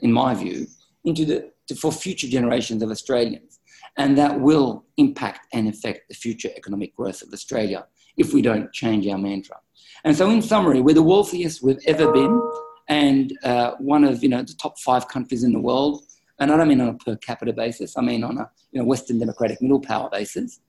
in 0.02 0.12
my 0.12 0.34
view, 0.34 0.68
into 1.06 1.26
the, 1.26 1.52
to, 1.68 1.76
for 1.76 1.92
future 1.92 2.28
generations 2.28 2.82
of 2.84 2.90
Australians. 2.90 3.60
And 3.98 4.18
that 4.18 4.40
will 4.40 4.86
impact 4.98 5.48
and 5.54 5.68
affect 5.68 6.10
the 6.10 6.16
future 6.16 6.50
economic 6.56 6.96
growth 6.96 7.22
of 7.22 7.34
Australia 7.34 7.88
if 8.16 8.34
we 8.34 8.42
don't 8.42 8.72
change 8.74 9.08
our 9.08 9.18
mantra. 9.18 9.58
And 10.04 10.16
so, 10.16 10.30
in 10.30 10.42
summary, 10.42 10.82
we're 10.82 10.94
the 10.94 11.04
wealthiest 11.04 11.64
we've 11.64 11.80
ever 11.88 12.12
been, 12.12 12.42
and 12.88 13.38
uh, 13.44 13.72
one 13.80 14.04
of 14.04 14.22
you 14.24 14.30
know 14.30 14.44
the 14.44 14.54
top 14.54 14.80
five 14.80 15.08
countries 15.08 15.44
in 15.44 15.52
the 15.52 15.60
world. 15.60 16.04
And 16.40 16.52
I 16.52 16.58
don't 16.58 16.68
mean 16.68 16.82
on 16.82 16.90
a 16.90 16.94
per 16.94 17.16
capita 17.16 17.52
basis. 17.52 17.98
I 17.98 18.02
mean 18.02 18.24
on 18.24 18.38
a 18.38 18.50
you 18.72 18.80
know, 18.80 18.86
Western 18.86 19.18
democratic 19.18 19.62
middle 19.62 19.80
power 19.80 20.10
basis. 20.12 20.60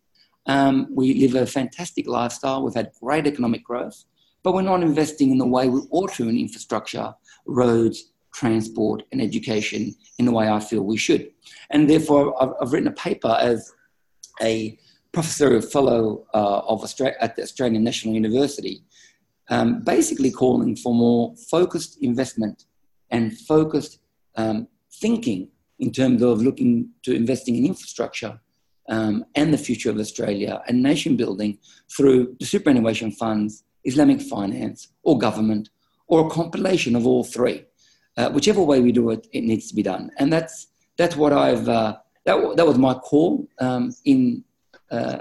Um, 0.46 0.88
we 0.90 1.14
live 1.14 1.34
a 1.34 1.46
fantastic 1.46 2.06
lifestyle. 2.06 2.64
We've 2.64 2.74
had 2.74 2.90
great 3.02 3.26
economic 3.26 3.64
growth, 3.64 4.04
but 4.42 4.54
we're 4.54 4.62
not 4.62 4.82
investing 4.82 5.30
in 5.30 5.36
the 5.36 5.46
way 5.46 5.68
we 5.68 5.80
ought 5.90 6.14
to 6.14 6.28
in 6.28 6.38
infrastructure, 6.38 7.12
roads, 7.46 8.12
transport, 8.32 9.02
and 9.12 9.20
education 9.20 9.94
in 10.18 10.24
the 10.24 10.32
way 10.32 10.48
I 10.48 10.60
feel 10.60 10.82
we 10.82 10.96
should. 10.96 11.30
And 11.70 11.88
therefore, 11.88 12.40
I've, 12.42 12.52
I've 12.60 12.72
written 12.72 12.88
a 12.88 12.92
paper 12.92 13.36
as 13.40 13.72
a 14.40 14.78
professorial 15.12 15.62
fellow 15.62 16.26
uh, 16.34 16.60
of 16.60 16.82
Australia, 16.82 17.16
at 17.20 17.36
the 17.36 17.42
Australian 17.42 17.82
National 17.84 18.14
University, 18.14 18.82
um, 19.50 19.82
basically 19.82 20.30
calling 20.30 20.76
for 20.76 20.94
more 20.94 21.34
focused 21.50 21.98
investment 22.02 22.64
and 23.10 23.36
focused 23.38 24.00
um, 24.36 24.68
thinking 25.00 25.48
in 25.78 25.90
terms 25.92 26.22
of 26.22 26.42
looking 26.42 26.90
to 27.02 27.14
investing 27.14 27.56
in 27.56 27.64
infrastructure 27.66 28.40
um, 28.88 29.24
and 29.34 29.52
the 29.52 29.58
future 29.58 29.90
of 29.90 29.98
Australia 29.98 30.62
and 30.66 30.82
nation 30.82 31.16
building 31.16 31.58
through 31.94 32.36
the 32.40 32.46
superannuation 32.46 33.10
funds, 33.12 33.64
Islamic 33.84 34.20
finance, 34.20 34.88
or 35.02 35.18
government, 35.18 35.70
or 36.06 36.26
a 36.26 36.30
compilation 36.30 36.96
of 36.96 37.06
all 37.06 37.24
three. 37.24 37.64
Uh, 38.18 38.28
whichever 38.30 38.62
way 38.70 38.80
we 38.80 38.90
do 38.90 39.10
it, 39.10 39.28
it 39.32 39.44
needs 39.50 39.68
to 39.68 39.74
be 39.74 39.82
done. 39.82 40.10
And 40.18 40.32
that's, 40.32 40.66
that's 40.96 41.16
what 41.16 41.32
I've, 41.32 41.68
uh, 41.68 41.96
that, 42.26 42.56
that 42.56 42.66
was 42.66 42.76
my 42.76 42.94
call 42.94 43.46
um, 43.60 43.94
in 44.04 44.44
uh, 44.90 45.18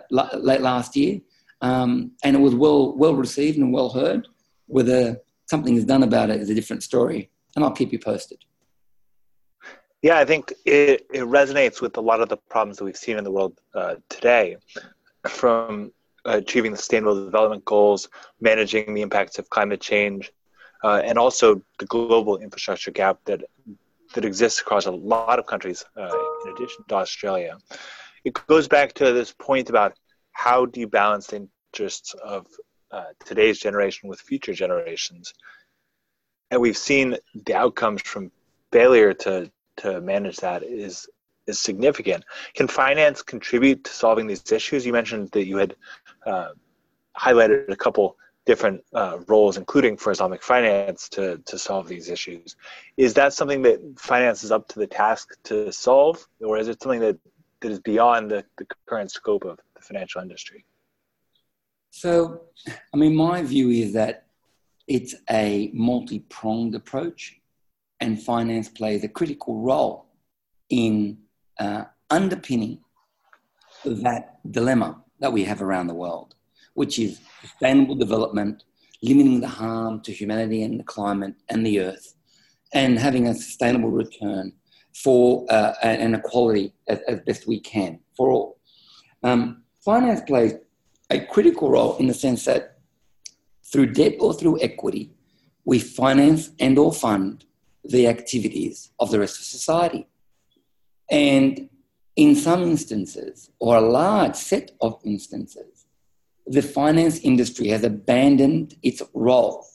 late 0.49 0.61
last 0.61 0.95
year. 0.95 1.21
Um, 1.61 2.11
and 2.23 2.35
it 2.35 2.39
was 2.39 2.55
well, 2.55 2.97
well 2.97 3.13
received 3.13 3.57
and 3.59 3.71
well 3.71 3.89
heard. 3.89 4.27
Whether 4.65 5.21
something 5.45 5.75
is 5.75 5.85
done 5.85 6.03
about 6.03 6.31
it 6.31 6.41
is 6.41 6.49
a 6.49 6.55
different 6.55 6.81
story. 6.81 7.29
And 7.55 7.63
I'll 7.63 7.71
keep 7.71 7.91
you 7.93 7.99
posted. 7.99 8.39
Yeah, 10.01 10.17
I 10.17 10.25
think 10.25 10.53
it, 10.65 11.05
it 11.13 11.25
resonates 11.39 11.81
with 11.81 11.97
a 11.97 12.01
lot 12.01 12.21
of 12.21 12.29
the 12.29 12.37
problems 12.37 12.77
that 12.77 12.85
we've 12.85 12.97
seen 12.97 13.17
in 13.17 13.23
the 13.23 13.31
world 13.31 13.59
uh, 13.73 13.95
today, 14.09 14.57
from 15.27 15.91
achieving 16.25 16.71
the 16.71 16.77
Sustainable 16.77 17.25
Development 17.25 17.63
Goals, 17.65 18.09
managing 18.41 18.93
the 18.93 19.01
impacts 19.01 19.39
of 19.39 19.49
climate 19.49 19.81
change, 19.81 20.31
uh, 20.83 21.01
and 21.03 21.17
also 21.17 21.61
the 21.79 21.85
global 21.85 22.37
infrastructure 22.37 22.91
gap 22.91 23.19
that 23.25 23.43
that 24.13 24.25
exists 24.25 24.61
across 24.61 24.85
a 24.85 24.91
lot 24.91 25.37
of 25.37 25.45
countries, 25.45 25.83
uh, 25.97 26.09
in 26.45 26.53
addition 26.53 26.83
to 26.87 26.95
Australia. 26.95 27.57
It 28.23 28.33
goes 28.47 28.67
back 28.67 28.93
to 28.93 29.11
this 29.11 29.33
point 29.33 29.69
about 29.69 29.97
how 30.31 30.65
do 30.65 30.79
you 30.79 30.87
balance 30.87 31.27
the 31.27 31.47
interests 31.73 32.13
of 32.23 32.47
uh, 32.91 33.05
today's 33.25 33.59
generation 33.59 34.07
with 34.07 34.21
future 34.21 34.53
generations, 34.53 35.33
and 36.51 36.61
we've 36.61 36.77
seen 36.77 37.17
the 37.45 37.55
outcomes 37.55 38.01
from 38.01 38.31
failure 38.71 39.13
to 39.13 39.51
to 39.77 40.01
manage 40.01 40.37
that 40.37 40.63
is 40.63 41.07
is 41.47 41.59
significant. 41.59 42.23
Can 42.55 42.67
finance 42.67 43.21
contribute 43.21 43.83
to 43.85 43.91
solving 43.91 44.27
these 44.27 44.51
issues? 44.51 44.85
You 44.85 44.93
mentioned 44.93 45.29
that 45.31 45.45
you 45.45 45.57
had 45.57 45.75
uh, 46.25 46.49
highlighted 47.17 47.69
a 47.69 47.75
couple 47.75 48.17
different 48.47 48.83
uh, 48.93 49.19
roles, 49.27 49.57
including 49.57 49.97
for 49.97 50.11
Islamic 50.11 50.41
finance, 50.41 51.09
to 51.09 51.37
to 51.49 51.55
solve 51.57 51.87
these 51.87 52.09
issues. 52.09 52.55
Is 52.95 53.13
that 53.19 53.33
something 53.33 53.61
that 53.67 53.79
finance 53.99 54.43
is 54.43 54.51
up 54.51 54.67
to 54.69 54.79
the 54.79 54.87
task 54.87 55.25
to 55.49 55.71
solve, 55.71 56.27
or 56.39 56.57
is 56.57 56.67
it 56.67 56.81
something 56.81 57.01
that 57.01 57.17
that 57.61 57.71
is 57.71 57.79
beyond 57.79 58.31
the, 58.31 58.43
the 58.57 58.65
current 58.85 59.11
scope 59.11 59.43
of 59.45 59.59
the 59.75 59.81
financial 59.81 60.21
industry? 60.21 60.65
So, 61.91 62.41
I 62.93 62.97
mean, 62.97 63.15
my 63.15 63.41
view 63.41 63.69
is 63.69 63.93
that 63.93 64.27
it's 64.87 65.15
a 65.29 65.71
multi 65.73 66.19
pronged 66.19 66.75
approach 66.75 67.39
and 67.99 68.21
finance 68.21 68.69
plays 68.69 69.03
a 69.03 69.07
critical 69.07 69.61
role 69.61 70.05
in 70.69 71.17
uh, 71.59 71.85
underpinning 72.09 72.79
that 73.83 74.39
dilemma 74.51 75.01
that 75.19 75.33
we 75.33 75.43
have 75.43 75.61
around 75.61 75.87
the 75.87 75.93
world, 75.93 76.35
which 76.77 76.99
is 76.99 77.19
sustainable 77.41 77.95
development, 77.95 78.63
limiting 79.01 79.39
the 79.41 79.47
harm 79.47 79.99
to 79.99 80.11
humanity 80.11 80.61
and 80.61 80.79
the 80.79 80.83
climate 80.83 81.33
and 81.49 81.65
the 81.65 81.79
earth, 81.79 82.13
and 82.71 82.99
having 82.99 83.25
a 83.25 83.33
sustainable 83.33 83.89
return 83.89 84.53
for 84.93 85.43
uh, 85.49 85.73
an 85.81 86.13
equality 86.13 86.71
as, 86.87 86.99
as, 87.07 87.19
best 87.21 87.47
we 87.47 87.59
can 87.59 87.99
for 88.15 88.29
all. 88.29 88.59
Um, 89.23 89.63
finance 89.83 90.21
plays 90.21 90.53
a 91.09 91.19
critical 91.19 91.71
role 91.71 91.97
in 91.97 92.05
the 92.05 92.13
sense 92.13 92.45
that 92.45 92.77
through 93.71 93.93
debt 93.93 94.13
or 94.19 94.35
through 94.35 94.61
equity, 94.61 95.09
we 95.65 95.79
finance 95.79 96.51
and 96.59 96.77
or 96.77 96.93
fund 96.93 97.43
the 97.85 98.07
activities 98.07 98.91
of 98.99 99.09
the 99.09 99.19
rest 99.19 99.39
of 99.39 99.45
society. 99.45 100.05
And 101.09 101.69
in 102.15 102.35
some 102.35 102.61
instances, 102.63 103.49
or 103.59 103.77
a 103.77 103.81
large 103.81 104.35
set 104.35 104.71
of 104.79 105.01
instances, 105.03 105.76
the 106.47 106.61
finance 106.61 107.19
industry 107.19 107.67
has 107.67 107.83
abandoned 107.83 108.75
its 108.81 109.01
role 109.13 109.65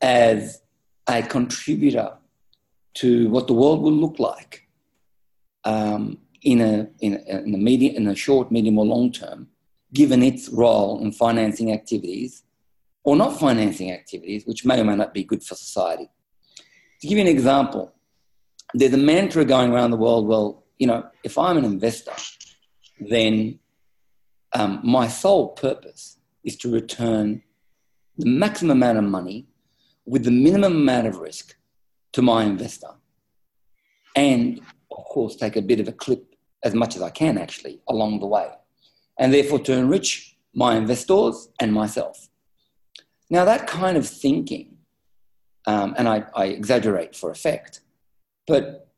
as 0.00 0.62
a 1.06 1.22
contributor 1.22 2.12
to 2.94 3.28
what 3.30 3.46
the 3.46 3.52
world 3.52 3.82
will 3.82 3.92
look 3.92 4.18
like 4.18 4.66
um, 5.64 6.18
in, 6.42 6.60
a, 6.60 6.88
in, 7.00 7.14
a, 7.14 7.38
in, 7.40 7.54
a 7.54 7.58
medium, 7.58 7.96
in 7.96 8.08
a 8.08 8.14
short, 8.14 8.50
medium, 8.50 8.78
or 8.78 8.86
long 8.86 9.12
term, 9.12 9.48
given 9.92 10.22
its 10.22 10.48
role 10.48 11.00
in 11.02 11.12
financing 11.12 11.72
activities 11.72 12.42
or 13.04 13.14
not 13.14 13.38
financing 13.38 13.92
activities, 13.92 14.44
which 14.46 14.64
may 14.64 14.80
or 14.80 14.84
may 14.84 14.96
not 14.96 15.14
be 15.14 15.22
good 15.22 15.42
for 15.42 15.54
society. 15.54 16.10
To 17.00 17.06
give 17.06 17.18
you 17.18 17.24
an 17.24 17.30
example, 17.30 17.94
there's 18.74 18.94
a 18.94 18.98
mantra 18.98 19.44
going 19.44 19.72
around 19.72 19.92
the 19.92 19.96
world 19.96 20.26
well, 20.26 20.64
you 20.78 20.86
know, 20.86 21.06
if 21.22 21.38
I'm 21.38 21.56
an 21.56 21.64
investor, 21.64 22.12
then 22.98 23.60
um, 24.56 24.80
my 24.82 25.06
sole 25.06 25.48
purpose 25.48 26.16
is 26.42 26.56
to 26.56 26.72
return 26.72 27.42
the 28.16 28.26
maximum 28.26 28.78
amount 28.78 28.98
of 28.98 29.04
money 29.04 29.46
with 30.06 30.24
the 30.24 30.30
minimum 30.30 30.76
amount 30.76 31.06
of 31.06 31.18
risk 31.18 31.56
to 32.12 32.22
my 32.22 32.44
investor. 32.44 32.92
And 34.14 34.60
of 34.90 35.04
course, 35.04 35.36
take 35.36 35.56
a 35.56 35.62
bit 35.62 35.80
of 35.80 35.88
a 35.88 35.92
clip 35.92 36.34
as 36.64 36.74
much 36.74 36.96
as 36.96 37.02
I 37.02 37.10
can 37.10 37.36
actually 37.36 37.80
along 37.86 38.20
the 38.20 38.26
way. 38.26 38.48
And 39.18 39.32
therefore, 39.32 39.58
to 39.60 39.72
enrich 39.72 40.36
my 40.54 40.76
investors 40.76 41.50
and 41.60 41.72
myself. 41.72 42.28
Now, 43.28 43.44
that 43.44 43.66
kind 43.66 43.98
of 43.98 44.08
thinking 44.08 44.76
um, 45.66 45.94
and 45.98 46.08
I, 46.08 46.24
I 46.34 46.46
exaggerate 46.46 47.14
for 47.14 47.30
effect. 47.30 47.80
But 48.46 48.88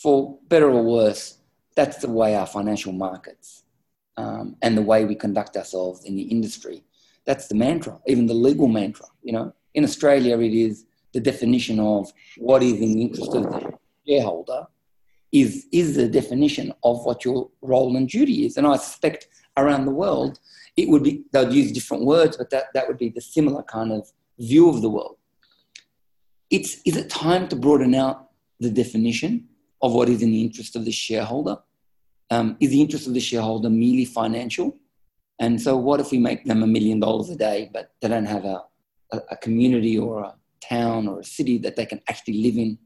for 0.00 0.38
better 0.48 0.70
or 0.70 0.82
worse, 0.82 1.38
that's 1.76 1.98
the 1.98 2.10
way 2.10 2.36
our 2.36 2.46
financial 2.46 2.92
markets 2.92 3.63
um, 4.16 4.56
and 4.62 4.76
the 4.76 4.82
way 4.82 5.04
we 5.04 5.14
conduct 5.14 5.56
ourselves 5.56 6.04
in 6.04 6.16
the 6.16 6.22
industry. 6.22 6.84
That's 7.24 7.48
the 7.48 7.54
mantra, 7.54 7.98
even 8.06 8.26
the 8.26 8.34
legal 8.34 8.68
mantra. 8.68 9.06
You 9.22 9.32
know, 9.32 9.54
in 9.74 9.84
Australia, 9.84 10.38
it 10.38 10.54
is 10.54 10.84
the 11.12 11.20
definition 11.20 11.80
of 11.80 12.12
what 12.38 12.62
is 12.62 12.74
in 12.74 12.92
the 12.94 13.02
interest 13.02 13.34
of 13.34 13.44
the 13.44 13.72
shareholder 14.06 14.66
is, 15.32 15.66
is 15.72 15.96
the 15.96 16.08
definition 16.08 16.72
of 16.82 17.04
what 17.04 17.24
your 17.24 17.50
role 17.62 17.96
and 17.96 18.08
duty 18.08 18.46
is. 18.46 18.56
And 18.56 18.66
I 18.66 18.76
suspect 18.76 19.28
around 19.56 19.84
the 19.84 19.90
world, 19.90 20.38
it 20.76 20.88
would 20.88 21.02
be 21.02 21.24
they'd 21.32 21.52
use 21.52 21.72
different 21.72 22.04
words, 22.04 22.36
but 22.36 22.50
that, 22.50 22.66
that 22.74 22.86
would 22.88 22.98
be 22.98 23.08
the 23.08 23.20
similar 23.20 23.62
kind 23.62 23.92
of 23.92 24.10
view 24.38 24.68
of 24.68 24.82
the 24.82 24.90
world 24.90 25.16
it's, 26.54 26.80
is 26.84 26.96
it 26.96 27.10
time 27.10 27.48
to 27.48 27.56
broaden 27.56 27.94
out 27.94 28.30
the 28.60 28.70
definition 28.70 29.48
of 29.82 29.92
what 29.92 30.08
is 30.08 30.22
in 30.22 30.30
the 30.30 30.42
interest 30.42 30.76
of 30.76 30.84
the 30.84 30.92
shareholder? 30.92 31.56
Um, 32.30 32.56
is 32.60 32.70
the 32.70 32.80
interest 32.80 33.06
of 33.06 33.14
the 33.14 33.20
shareholder 33.20 33.70
merely 33.70 34.04
financial? 34.04 34.76
And 35.40 35.60
so, 35.60 35.76
what 35.76 36.00
if 36.00 36.10
we 36.10 36.18
make 36.18 36.44
them 36.44 36.62
a 36.62 36.66
million 36.66 37.00
dollars 37.00 37.28
a 37.30 37.36
day, 37.36 37.70
but 37.72 37.92
they 38.00 38.08
don't 38.08 38.26
have 38.26 38.44
a 38.44 38.64
a, 39.14 39.22
a 39.32 39.36
community 39.36 39.98
or 39.98 40.20
a 40.20 40.34
town 40.60 41.08
or 41.08 41.20
a 41.20 41.24
city 41.24 41.58
that 41.58 41.76
they 41.76 41.86
can 41.86 42.00
actually 42.08 42.42
live 42.42 42.56
in. 42.56 42.78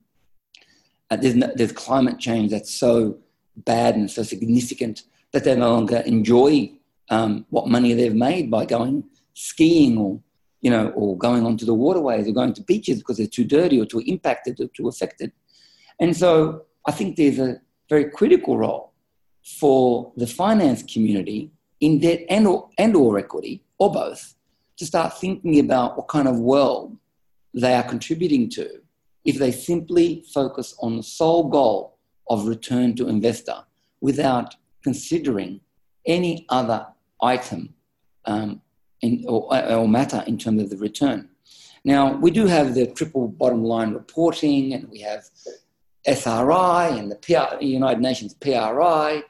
Uh, 1.11 1.17
there's, 1.17 1.35
no, 1.35 1.51
there's 1.55 1.73
climate 1.73 2.19
change 2.19 2.51
that's 2.51 2.75
so 2.75 3.19
bad 3.57 3.97
and 3.97 4.11
so 4.11 4.23
significant 4.23 5.03
that 5.33 5.45
they 5.45 5.55
no 5.57 5.73
longer 5.73 5.99
enjoy 6.07 6.71
um, 7.11 7.47
what 7.51 7.69
money 7.69 7.95
they've 7.95 8.15
made 8.15 8.51
by 8.51 8.65
going 8.65 9.05
skiing 9.35 9.97
or 9.97 10.21
you 10.61 10.71
know 10.71 10.89
or 10.91 11.17
going 11.17 11.47
onto 11.47 11.65
the 11.65 11.73
waterways 11.73 12.27
or 12.27 12.33
going 12.33 12.53
to 12.53 12.63
beaches 12.63 12.99
because 12.99 13.17
they're 13.17 13.27
too 13.27 13.45
dirty 13.45 13.81
or 13.81 13.87
too 13.87 14.03
impacted 14.07 14.61
or 14.61 14.67
too 14.69 14.89
affected. 14.89 15.33
And 16.01 16.17
so 16.17 16.67
I 16.87 16.93
think 16.93 17.17
there's 17.17 17.39
a 17.39 17.61
very 17.89 18.11
critical 18.11 18.59
role 18.59 18.88
for 19.59 20.13
the 20.17 20.27
finance 20.27 20.83
community 20.83 21.51
in 21.81 21.99
debt 22.01 22.25
and 22.29 22.47
or, 22.47 22.69
and 22.79 22.95
or 22.95 23.19
equity 23.19 23.63
or 23.79 23.91
both 23.91 24.35
to 24.77 24.85
start 24.85 25.19
thinking 25.19 25.59
about 25.59 25.97
what 25.97 26.09
kind 26.09 26.29
of 26.29 26.39
world 26.39 26.97
they 27.55 27.75
are 27.75 27.83
contributing 27.83 28.49
to 28.49 28.81
if 29.25 29.39
they 29.39 29.51
simply 29.51 30.25
focus 30.33 30.75
on 30.81 30.97
the 30.97 31.03
sole 31.03 31.49
goal 31.49 31.99
of 32.29 32.47
return 32.47 32.95
to 32.95 33.09
investor 33.09 33.65
without 34.01 34.55
considering 34.83 35.61
any 36.07 36.47
other 36.49 36.87
item 37.23 37.75
um, 38.27 38.61
in, 39.03 39.25
or, 39.29 39.55
or 39.71 39.89
matter 39.89 40.23
in 40.27 40.39
terms 40.39 40.63
of 40.63 40.71
the 40.71 40.77
return. 40.77 41.29
Now, 41.85 42.13
we 42.13 42.31
do 42.31 42.47
have 42.47 42.75
the 42.75 42.87
triple 42.87 43.29
bottom 43.29 43.65
line 43.65 43.93
reporting, 43.93 44.75
and 44.75 44.89
we 44.89 45.01
have 45.01 45.25
SRI 46.07 46.89
and 46.89 47.11
the 47.11 47.17
PR, 47.17 47.63
United 47.63 48.01
Nations 48.01 48.35
PRI. 48.35 49.23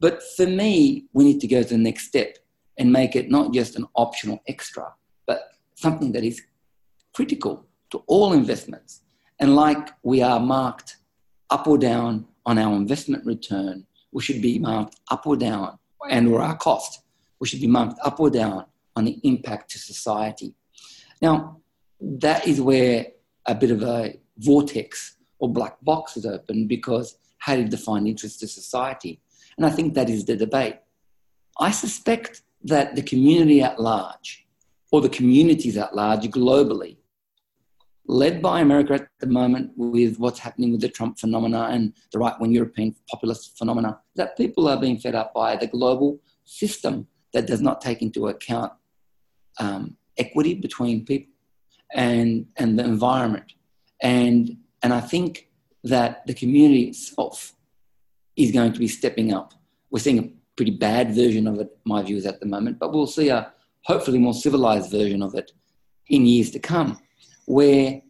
But 0.00 0.22
for 0.36 0.46
me, 0.46 1.04
we 1.12 1.24
need 1.24 1.40
to 1.40 1.46
go 1.46 1.62
to 1.62 1.68
the 1.68 1.78
next 1.78 2.08
step 2.08 2.38
and 2.78 2.90
make 2.92 3.14
it 3.14 3.30
not 3.30 3.52
just 3.52 3.76
an 3.76 3.86
optional 3.94 4.42
extra, 4.48 4.92
but 5.26 5.50
something 5.74 6.12
that 6.12 6.24
is 6.24 6.40
critical 7.14 7.66
to 7.90 8.02
all 8.06 8.32
investments. 8.32 9.02
And 9.38 9.54
like 9.54 9.90
we 10.02 10.22
are 10.22 10.40
marked 10.40 10.96
up 11.50 11.66
or 11.66 11.76
down 11.76 12.26
on 12.46 12.58
our 12.58 12.74
investment 12.74 13.26
return, 13.26 13.86
we 14.12 14.22
should 14.22 14.40
be 14.40 14.58
marked 14.58 14.96
up 15.10 15.26
or 15.26 15.36
down 15.36 15.78
and 16.08 16.28
or 16.28 16.40
our 16.42 16.56
cost. 16.56 17.02
We 17.38 17.48
should 17.48 17.60
be 17.60 17.66
marked 17.66 17.98
up 18.02 18.18
or 18.20 18.30
down 18.30 18.64
on 18.96 19.04
the 19.04 19.18
impact 19.22 19.70
to 19.72 19.78
society. 19.78 20.54
Now, 21.20 21.60
that 22.00 22.46
is 22.46 22.60
where 22.60 23.06
a 23.46 23.54
bit 23.54 23.70
of 23.70 23.82
a 23.82 24.18
vortex 24.38 25.16
or 25.38 25.52
black 25.52 25.76
box 25.82 26.16
is 26.16 26.24
open 26.24 26.66
because 26.66 27.18
how 27.38 27.54
do 27.54 27.62
you 27.62 27.68
define 27.68 28.06
interest 28.06 28.40
to 28.40 28.48
society? 28.48 29.20
And 29.56 29.66
I 29.66 29.70
think 29.70 29.94
that 29.94 30.10
is 30.10 30.24
the 30.24 30.36
debate. 30.36 30.76
I 31.58 31.70
suspect 31.70 32.42
that 32.64 32.96
the 32.96 33.02
community 33.02 33.62
at 33.62 33.80
large, 33.80 34.46
or 34.92 35.00
the 35.00 35.08
communities 35.08 35.76
at 35.76 35.94
large 35.94 36.24
globally, 36.28 36.96
led 38.06 38.42
by 38.42 38.60
America 38.60 38.94
at 38.94 39.08
the 39.20 39.26
moment 39.26 39.70
with 39.76 40.18
what's 40.18 40.40
happening 40.40 40.72
with 40.72 40.80
the 40.80 40.88
Trump 40.88 41.18
phenomena 41.18 41.68
and 41.70 41.92
the 42.12 42.18
right 42.18 42.38
wing 42.40 42.50
European 42.50 42.94
populist 43.08 43.56
phenomena, 43.56 44.00
that 44.16 44.36
people 44.36 44.68
are 44.68 44.80
being 44.80 44.98
fed 44.98 45.14
up 45.14 45.32
by 45.32 45.54
the 45.56 45.66
global 45.66 46.18
system 46.44 47.06
that 47.32 47.46
does 47.46 47.60
not 47.60 47.80
take 47.80 48.02
into 48.02 48.26
account 48.28 48.72
um, 49.58 49.96
equity 50.16 50.54
between 50.54 51.04
people 51.04 51.32
and, 51.94 52.46
and 52.56 52.78
the 52.78 52.84
environment. 52.84 53.52
And, 54.02 54.56
and 54.82 54.92
I 54.92 55.00
think 55.00 55.48
that 55.84 56.26
the 56.26 56.34
community 56.34 56.84
itself 56.88 57.54
is 58.36 58.52
going 58.52 58.72
to 58.72 58.78
be 58.78 58.88
stepping 58.88 59.32
up. 59.32 59.54
We're 59.90 60.00
seeing 60.00 60.18
a 60.18 60.30
pretty 60.56 60.72
bad 60.72 61.14
version 61.14 61.46
of 61.46 61.58
it, 61.58 61.76
my 61.84 62.02
view 62.02 62.16
is 62.16 62.26
at 62.26 62.40
the 62.40 62.46
moment, 62.46 62.78
but 62.78 62.92
we'll 62.92 63.06
see 63.06 63.28
a 63.28 63.52
hopefully 63.82 64.18
more 64.18 64.34
civilized 64.34 64.90
version 64.90 65.22
of 65.22 65.34
it 65.34 65.52
in 66.08 66.26
years 66.26 66.50
to 66.50 66.58
come, 66.58 66.98
where 67.46 68.02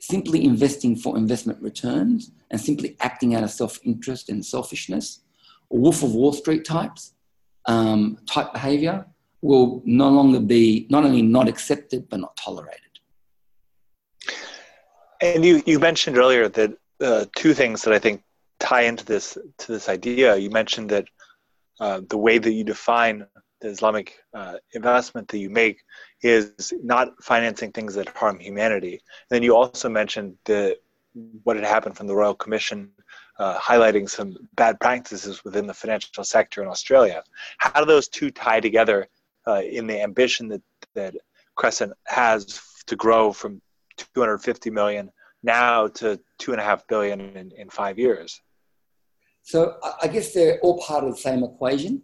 simply 0.00 0.44
investing 0.44 0.96
for 0.96 1.16
investment 1.16 1.60
returns 1.62 2.32
and 2.50 2.60
simply 2.60 2.96
acting 3.00 3.34
out 3.34 3.44
of 3.44 3.50
self 3.50 3.78
interest 3.84 4.28
and 4.28 4.44
selfishness, 4.44 5.20
Wolf 5.70 6.02
of 6.02 6.14
Wall 6.14 6.32
Street 6.32 6.64
types, 6.64 7.14
um, 7.66 8.18
type 8.26 8.52
behavior 8.52 9.06
will 9.40 9.82
no 9.84 10.08
longer 10.08 10.40
be 10.40 10.86
not 10.90 11.04
only 11.04 11.22
not 11.22 11.48
accepted 11.48 12.08
but 12.08 12.20
not 12.20 12.36
tolerated. 12.36 12.80
And 15.20 15.44
you, 15.44 15.62
you 15.66 15.78
mentioned 15.78 16.18
earlier 16.18 16.48
that 16.48 16.76
uh, 17.00 17.26
two 17.36 17.54
things 17.54 17.82
that 17.82 17.92
I 17.92 17.98
think 17.98 18.22
tie 18.62 18.82
into 18.82 19.04
this 19.04 19.36
to 19.58 19.72
this 19.72 19.88
idea. 19.88 20.36
You 20.36 20.50
mentioned 20.50 20.88
that 20.90 21.06
uh, 21.80 22.00
the 22.08 22.16
way 22.16 22.38
that 22.38 22.52
you 22.52 22.64
define 22.64 23.26
the 23.60 23.68
Islamic 23.68 24.18
uh, 24.34 24.54
investment 24.72 25.28
that 25.28 25.38
you 25.38 25.50
make 25.50 25.82
is 26.22 26.72
not 26.82 27.08
financing 27.22 27.72
things 27.72 27.94
that 27.94 28.08
harm 28.08 28.38
humanity. 28.38 28.94
And 28.94 29.30
then 29.30 29.42
you 29.42 29.56
also 29.56 29.88
mentioned 29.88 30.36
the 30.44 30.78
what 31.42 31.56
had 31.56 31.64
happened 31.64 31.96
from 31.96 32.06
the 32.06 32.14
Royal 32.14 32.34
Commission, 32.34 32.90
uh, 33.38 33.58
highlighting 33.58 34.08
some 34.08 34.34
bad 34.54 34.80
practices 34.80 35.44
within 35.44 35.66
the 35.66 35.74
financial 35.74 36.24
sector 36.24 36.62
in 36.62 36.68
Australia. 36.68 37.22
How 37.58 37.80
do 37.80 37.86
those 37.86 38.08
two 38.08 38.30
tie 38.30 38.60
together 38.60 39.08
uh, 39.46 39.62
in 39.78 39.86
the 39.86 40.00
ambition 40.00 40.48
that 40.48 40.62
that 40.94 41.14
Crescent 41.56 41.92
has 42.06 42.62
to 42.86 42.96
grow 42.96 43.32
from 43.32 43.60
250 44.14 44.70
million 44.70 45.10
now 45.42 45.88
to 45.88 46.18
two 46.38 46.52
and 46.52 46.60
a 46.60 46.64
half 46.64 46.86
billion 46.86 47.20
in, 47.36 47.50
in 47.56 47.68
five 47.68 47.98
years? 47.98 48.40
So 49.42 49.76
I 50.00 50.08
guess 50.08 50.32
they're 50.32 50.58
all 50.60 50.78
part 50.80 51.04
of 51.04 51.10
the 51.10 51.20
same 51.20 51.42
equation. 51.42 52.02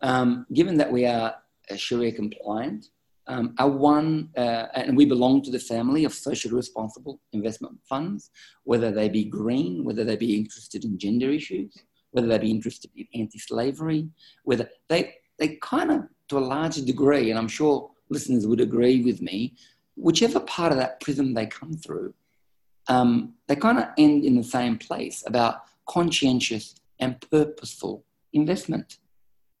Um, 0.00 0.46
given 0.52 0.76
that 0.78 0.90
we 0.90 1.06
are 1.06 1.34
Sharia 1.76 2.12
compliant, 2.12 2.86
um, 3.28 3.54
one, 3.58 4.30
uh, 4.36 4.66
and 4.74 4.96
we 4.96 5.04
belong 5.04 5.42
to 5.42 5.50
the 5.50 5.58
family 5.58 6.04
of 6.04 6.12
socially 6.12 6.54
responsible 6.54 7.20
investment 7.32 7.78
funds, 7.88 8.30
whether 8.64 8.90
they 8.90 9.08
be 9.08 9.24
green, 9.24 9.84
whether 9.84 10.04
they 10.04 10.16
be 10.16 10.36
interested 10.36 10.84
in 10.84 10.98
gender 10.98 11.30
issues, 11.30 11.76
whether 12.10 12.26
they 12.26 12.38
be 12.38 12.50
interested 12.50 12.90
in 12.96 13.06
anti-slavery, 13.14 14.08
whether 14.44 14.68
they, 14.88 15.14
they 15.38 15.56
kind 15.62 15.92
of, 15.92 16.02
to 16.28 16.38
a 16.38 16.40
larger 16.40 16.84
degree, 16.84 17.30
and 17.30 17.38
I'm 17.38 17.48
sure 17.48 17.90
listeners 18.08 18.46
would 18.46 18.60
agree 18.60 19.02
with 19.02 19.22
me, 19.22 19.54
whichever 19.96 20.40
part 20.40 20.72
of 20.72 20.78
that 20.78 21.00
prism 21.00 21.32
they 21.32 21.46
come 21.46 21.74
through, 21.74 22.14
um, 22.88 23.34
they 23.46 23.56
kind 23.56 23.78
of 23.78 23.86
end 23.96 24.24
in 24.24 24.34
the 24.36 24.42
same 24.42 24.76
place 24.78 25.22
about 25.26 25.62
conscientious 25.86 26.74
and 26.98 27.20
purposeful 27.30 28.04
investment 28.32 28.98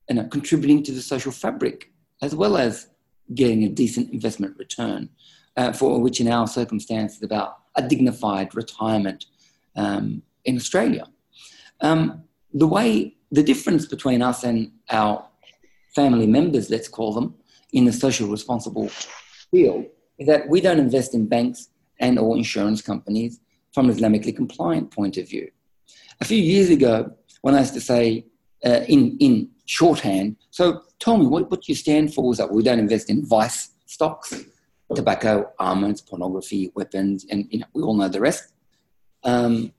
and 0.08 0.18
you 0.18 0.22
know, 0.22 0.28
contributing 0.28 0.82
to 0.82 0.92
the 0.92 1.02
social 1.02 1.32
fabric 1.32 1.90
as 2.22 2.34
well 2.34 2.56
as 2.56 2.88
getting 3.34 3.64
a 3.64 3.68
decent 3.68 4.12
investment 4.12 4.56
return 4.58 5.08
uh, 5.56 5.72
for 5.72 6.00
which 6.00 6.20
in 6.20 6.28
our 6.28 6.46
circumstance 6.46 7.16
is 7.16 7.22
about 7.22 7.58
a 7.76 7.86
dignified 7.86 8.54
retirement 8.54 9.26
um, 9.76 10.22
in 10.44 10.56
Australia. 10.56 11.06
Um, 11.80 12.24
the 12.52 12.66
way, 12.66 13.16
the 13.30 13.42
difference 13.42 13.86
between 13.86 14.22
us 14.22 14.44
and 14.44 14.72
our 14.90 15.26
family 15.94 16.26
members, 16.26 16.70
let's 16.70 16.88
call 16.88 17.12
them, 17.12 17.34
in 17.72 17.84
the 17.84 17.92
social 17.92 18.28
responsible 18.28 18.88
field 19.50 19.86
is 20.18 20.26
that 20.26 20.48
we 20.48 20.60
don't 20.60 20.78
invest 20.78 21.14
in 21.14 21.26
banks 21.26 21.68
and 22.00 22.18
or 22.18 22.36
insurance 22.36 22.82
companies 22.82 23.40
from 23.72 23.88
an 23.88 23.96
Islamically 23.96 24.34
compliant 24.34 24.90
point 24.90 25.16
of 25.16 25.28
view. 25.28 25.50
A 26.22 26.24
few 26.24 26.40
years 26.40 26.70
ago, 26.70 27.12
when 27.40 27.56
I 27.56 27.58
used 27.58 27.74
to 27.74 27.80
say 27.80 28.26
uh, 28.64 28.82
in, 28.86 29.16
in 29.18 29.50
shorthand, 29.66 30.36
so 30.50 30.82
tell 31.00 31.16
me, 31.16 31.26
what, 31.26 31.50
what 31.50 31.68
you 31.68 31.74
stand 31.74 32.14
for 32.14 32.30
is 32.30 32.38
that 32.38 32.48
we 32.48 32.62
don't 32.62 32.78
invest 32.78 33.10
in 33.10 33.26
vice 33.26 33.70
stocks, 33.86 34.32
tobacco, 34.94 35.50
armaments, 35.58 36.00
pornography, 36.00 36.70
weapons, 36.76 37.26
and 37.28 37.48
you 37.50 37.58
know, 37.58 37.66
we 37.74 37.82
all 37.82 37.94
know 37.94 38.06
the 38.06 38.20
rest. 38.20 38.52
Um, 39.24 39.72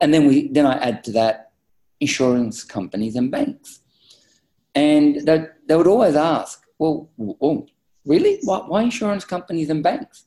and 0.00 0.14
then 0.14 0.28
we 0.28 0.46
then 0.46 0.64
I 0.64 0.74
add 0.74 1.02
to 1.06 1.12
that 1.14 1.50
insurance 1.98 2.62
companies 2.62 3.16
and 3.16 3.28
banks. 3.28 3.80
And 4.76 5.26
they, 5.26 5.46
they 5.66 5.74
would 5.74 5.88
always 5.88 6.14
ask, 6.14 6.62
well, 6.78 7.10
oh, 7.42 7.66
really? 8.04 8.38
Why, 8.44 8.58
why 8.58 8.82
insurance 8.82 9.24
companies 9.24 9.70
and 9.70 9.82
banks? 9.82 10.26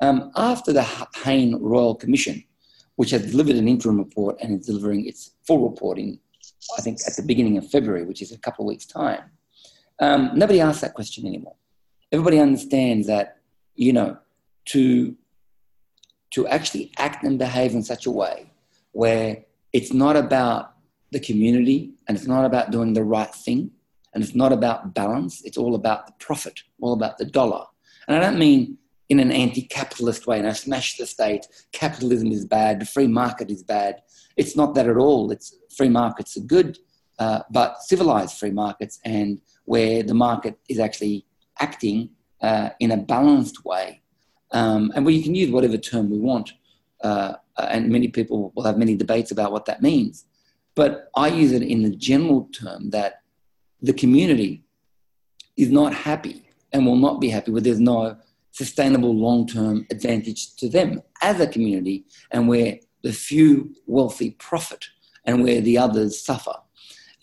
Um, 0.00 0.32
after 0.34 0.72
the 0.72 0.82
Hayne 1.22 1.54
Royal 1.60 1.94
Commission, 1.94 2.42
which 2.96 3.10
has 3.10 3.30
delivered 3.30 3.56
an 3.56 3.68
interim 3.68 3.98
report 3.98 4.36
and 4.40 4.58
is 4.58 4.66
delivering 4.66 5.06
its 5.06 5.32
full 5.46 5.68
report 5.68 5.98
in, 5.98 6.18
I 6.78 6.82
think, 6.82 6.98
at 7.06 7.16
the 7.16 7.22
beginning 7.22 7.58
of 7.58 7.68
February, 7.68 8.04
which 8.04 8.22
is 8.22 8.32
a 8.32 8.38
couple 8.38 8.64
of 8.64 8.68
weeks' 8.68 8.86
time, 8.86 9.22
um, 10.00 10.30
nobody 10.34 10.60
asks 10.60 10.82
that 10.82 10.94
question 10.94 11.26
anymore. 11.26 11.56
Everybody 12.12 12.38
understands 12.38 13.06
that, 13.06 13.38
you 13.74 13.92
know, 13.92 14.16
to, 14.66 15.16
to 16.32 16.46
actually 16.48 16.92
act 16.98 17.24
and 17.24 17.38
behave 17.38 17.72
in 17.72 17.82
such 17.82 18.06
a 18.06 18.10
way 18.10 18.50
where 18.92 19.44
it's 19.72 19.92
not 19.92 20.16
about 20.16 20.74
the 21.10 21.20
community 21.20 21.94
and 22.06 22.16
it's 22.16 22.26
not 22.26 22.44
about 22.44 22.70
doing 22.70 22.92
the 22.92 23.04
right 23.04 23.34
thing 23.34 23.70
and 24.12 24.22
it's 24.22 24.34
not 24.34 24.52
about 24.52 24.94
balance, 24.94 25.42
it's 25.44 25.58
all 25.58 25.74
about 25.74 26.06
the 26.06 26.12
profit, 26.18 26.62
all 26.80 26.92
about 26.92 27.18
the 27.18 27.24
dollar. 27.24 27.64
And 28.06 28.16
I 28.16 28.20
don't 28.20 28.38
mean 28.38 28.78
in 29.08 29.20
an 29.20 29.30
anti-capitalist 29.30 30.26
way. 30.26 30.38
And 30.38 30.48
I 30.48 30.52
smash 30.52 30.96
the 30.96 31.06
state. 31.06 31.46
Capitalism 31.72 32.32
is 32.32 32.44
bad. 32.44 32.80
The 32.80 32.86
free 32.86 33.06
market 33.06 33.50
is 33.50 33.62
bad. 33.62 34.02
It's 34.36 34.56
not 34.56 34.74
that 34.74 34.88
at 34.88 34.96
all. 34.96 35.30
It's 35.30 35.56
free 35.76 35.88
markets 35.88 36.36
are 36.36 36.40
good, 36.40 36.78
uh, 37.18 37.40
but 37.50 37.82
civilized 37.82 38.38
free 38.38 38.50
markets 38.50 39.00
and 39.04 39.40
where 39.64 40.02
the 40.02 40.14
market 40.14 40.58
is 40.68 40.78
actually 40.78 41.26
acting 41.60 42.10
uh, 42.40 42.70
in 42.80 42.90
a 42.90 42.96
balanced 42.96 43.64
way. 43.64 44.02
Um, 44.50 44.92
and 44.94 45.04
we 45.04 45.22
can 45.22 45.34
use 45.34 45.50
whatever 45.50 45.76
term 45.76 46.10
we 46.10 46.18
want. 46.18 46.52
Uh, 47.02 47.34
and 47.58 47.90
many 47.90 48.08
people 48.08 48.52
will 48.54 48.64
have 48.64 48.78
many 48.78 48.96
debates 48.96 49.30
about 49.30 49.52
what 49.52 49.66
that 49.66 49.82
means. 49.82 50.24
But 50.74 51.10
I 51.14 51.28
use 51.28 51.52
it 51.52 51.62
in 51.62 51.82
the 51.82 51.94
general 51.94 52.48
term 52.52 52.90
that 52.90 53.22
the 53.82 53.92
community 53.92 54.64
is 55.56 55.70
not 55.70 55.94
happy 55.94 56.48
and 56.72 56.84
will 56.84 56.96
not 56.96 57.20
be 57.20 57.28
happy 57.28 57.52
where 57.52 57.60
there's 57.60 57.80
no 57.80 58.16
sustainable 58.54 59.12
long 59.12 59.46
term 59.46 59.84
advantage 59.90 60.54
to 60.54 60.68
them 60.68 61.02
as 61.22 61.40
a 61.40 61.46
community 61.46 62.04
and 62.30 62.46
where 62.48 62.78
the 63.02 63.12
few 63.12 63.74
wealthy 63.86 64.30
profit 64.30 64.84
and 65.26 65.42
where 65.42 65.60
the 65.60 65.76
others 65.76 66.24
suffer. 66.24 66.54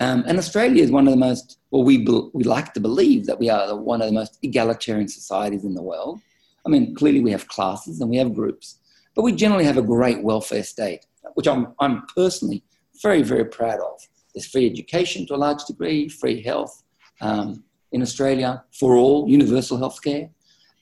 Um, 0.01 0.25
and 0.27 0.37
Australia 0.37 0.83
is 0.83 0.91
one 0.91 1.07
of 1.07 1.13
the 1.13 1.19
most, 1.19 1.57
well, 1.71 1.83
we, 1.83 2.05
we 2.33 2.43
like 2.43 2.73
to 2.73 2.81
believe 2.81 3.27
that 3.27 3.39
we 3.39 3.49
are 3.49 3.75
one 3.75 4.01
of 4.01 4.07
the 4.07 4.13
most 4.13 4.39
egalitarian 4.41 5.07
societies 5.07 5.63
in 5.63 5.73
the 5.73 5.81
world. 5.81 6.19
I 6.65 6.69
mean, 6.69 6.93
clearly 6.95 7.21
we 7.21 7.31
have 7.31 7.47
classes 7.47 8.01
and 8.01 8.09
we 8.09 8.17
have 8.17 8.35
groups, 8.35 8.79
but 9.15 9.21
we 9.21 9.31
generally 9.31 9.63
have 9.63 9.77
a 9.77 9.81
great 9.81 10.21
welfare 10.23 10.63
state, 10.63 11.05
which 11.35 11.47
I'm, 11.47 11.73
I'm 11.79 12.05
personally 12.13 12.61
very, 13.01 13.21
very 13.21 13.45
proud 13.45 13.79
of. 13.79 14.01
There's 14.35 14.47
free 14.47 14.69
education 14.69 15.25
to 15.27 15.35
a 15.35 15.37
large 15.37 15.63
degree, 15.63 16.09
free 16.09 16.41
health 16.41 16.83
um, 17.21 17.63
in 17.93 18.01
Australia 18.01 18.63
for 18.77 18.95
all, 18.95 19.29
universal 19.29 19.77
health 19.77 20.01
care. 20.03 20.29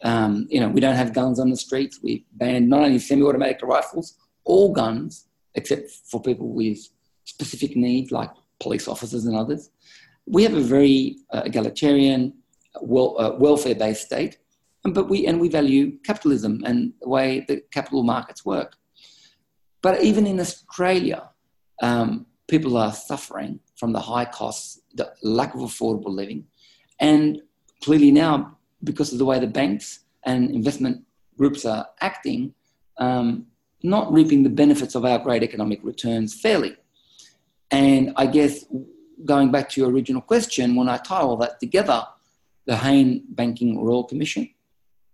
Um, 0.04 0.48
you 0.50 0.60
know, 0.60 0.70
we 0.70 0.82
don't 0.82 0.96
have 0.96 1.14
guns 1.14 1.40
on 1.40 1.50
the 1.50 1.58
streets. 1.58 2.00
We 2.02 2.26
banned 2.34 2.70
not 2.70 2.84
only 2.84 3.00
semi-automatic 3.00 3.62
rifles, 3.64 4.18
all 4.46 4.72
guns, 4.72 5.28
except 5.56 5.92
for 6.10 6.22
people 6.22 6.50
with 6.50 6.80
specific 7.26 7.76
needs 7.76 8.12
like 8.12 8.30
police 8.60 8.88
officers 8.88 9.26
and 9.26 9.36
others. 9.36 9.72
We 10.26 10.44
have 10.44 10.54
a 10.54 10.62
very 10.62 11.18
uh, 11.32 11.42
egalitarian, 11.46 12.34
well, 12.82 13.16
uh, 13.20 13.36
welfare-based 13.38 14.06
state, 14.06 14.38
but 14.84 15.10
we 15.10 15.28
and 15.28 15.40
we 15.40 15.50
value 15.50 15.98
capitalism 16.06 16.62
and 16.66 16.94
the 17.02 17.10
way 17.10 17.46
the 17.48 17.62
capital 17.72 18.04
markets 18.04 18.46
work. 18.46 18.76
But 19.82 20.04
even 20.04 20.28
in 20.28 20.40
Australia, 20.40 21.30
um, 21.82 22.26
people 22.48 22.78
are 22.78 22.94
suffering 22.94 23.60
from 23.76 23.94
the 23.94 24.00
high 24.00 24.26
costs, 24.26 24.82
the 24.94 25.12
lack 25.24 25.54
of 25.56 25.62
affordable 25.62 26.14
living, 26.14 26.46
and 27.00 27.42
clearly 27.84 28.12
now 28.12 28.58
because 28.84 29.12
of 29.12 29.20
the 29.20 29.26
way 29.26 29.40
the 29.40 29.48
banks 29.48 30.00
and 30.24 30.52
investment 30.52 31.04
groups 31.38 31.66
are 31.66 31.88
acting, 32.02 32.54
um, 32.98 33.46
not 33.84 34.12
reaping 34.12 34.44
the 34.44 34.50
benefits 34.50 34.96
of 34.96 35.06
our 35.06 35.20
great 35.20 35.44
economic 35.44 35.80
returns 35.84 36.40
fairly. 36.40 36.76
And 37.72 38.14
I 38.16 38.26
guess 38.26 38.66
going 39.26 39.52
back 39.52 39.70
to 39.70 39.82
your 39.82 39.90
original 39.90 40.22
question, 40.22 40.76
when 40.76 40.90
I 40.90 40.98
tie 40.98 41.22
all 41.22 41.38
that 41.38 41.60
together, 41.60 42.04
the 42.66 42.76
Hayne 42.76 43.24
Banking 43.30 43.84
Royal 43.84 44.04
Commission, 44.04 44.50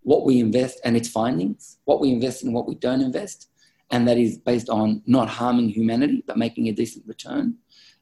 what 0.01 0.25
we 0.25 0.39
invest 0.39 0.79
and 0.83 0.95
its 0.95 1.09
findings, 1.09 1.77
what 1.85 1.99
we 1.99 2.09
invest 2.11 2.43
and 2.43 2.53
what 2.53 2.67
we 2.67 2.75
don't 2.75 3.01
invest, 3.01 3.49
and 3.91 4.07
that 4.07 4.17
is 4.17 4.37
based 4.37 4.69
on 4.69 5.01
not 5.05 5.29
harming 5.29 5.69
humanity 5.69 6.23
but 6.25 6.37
making 6.37 6.67
a 6.69 6.71
decent 6.71 7.05
return, 7.07 7.55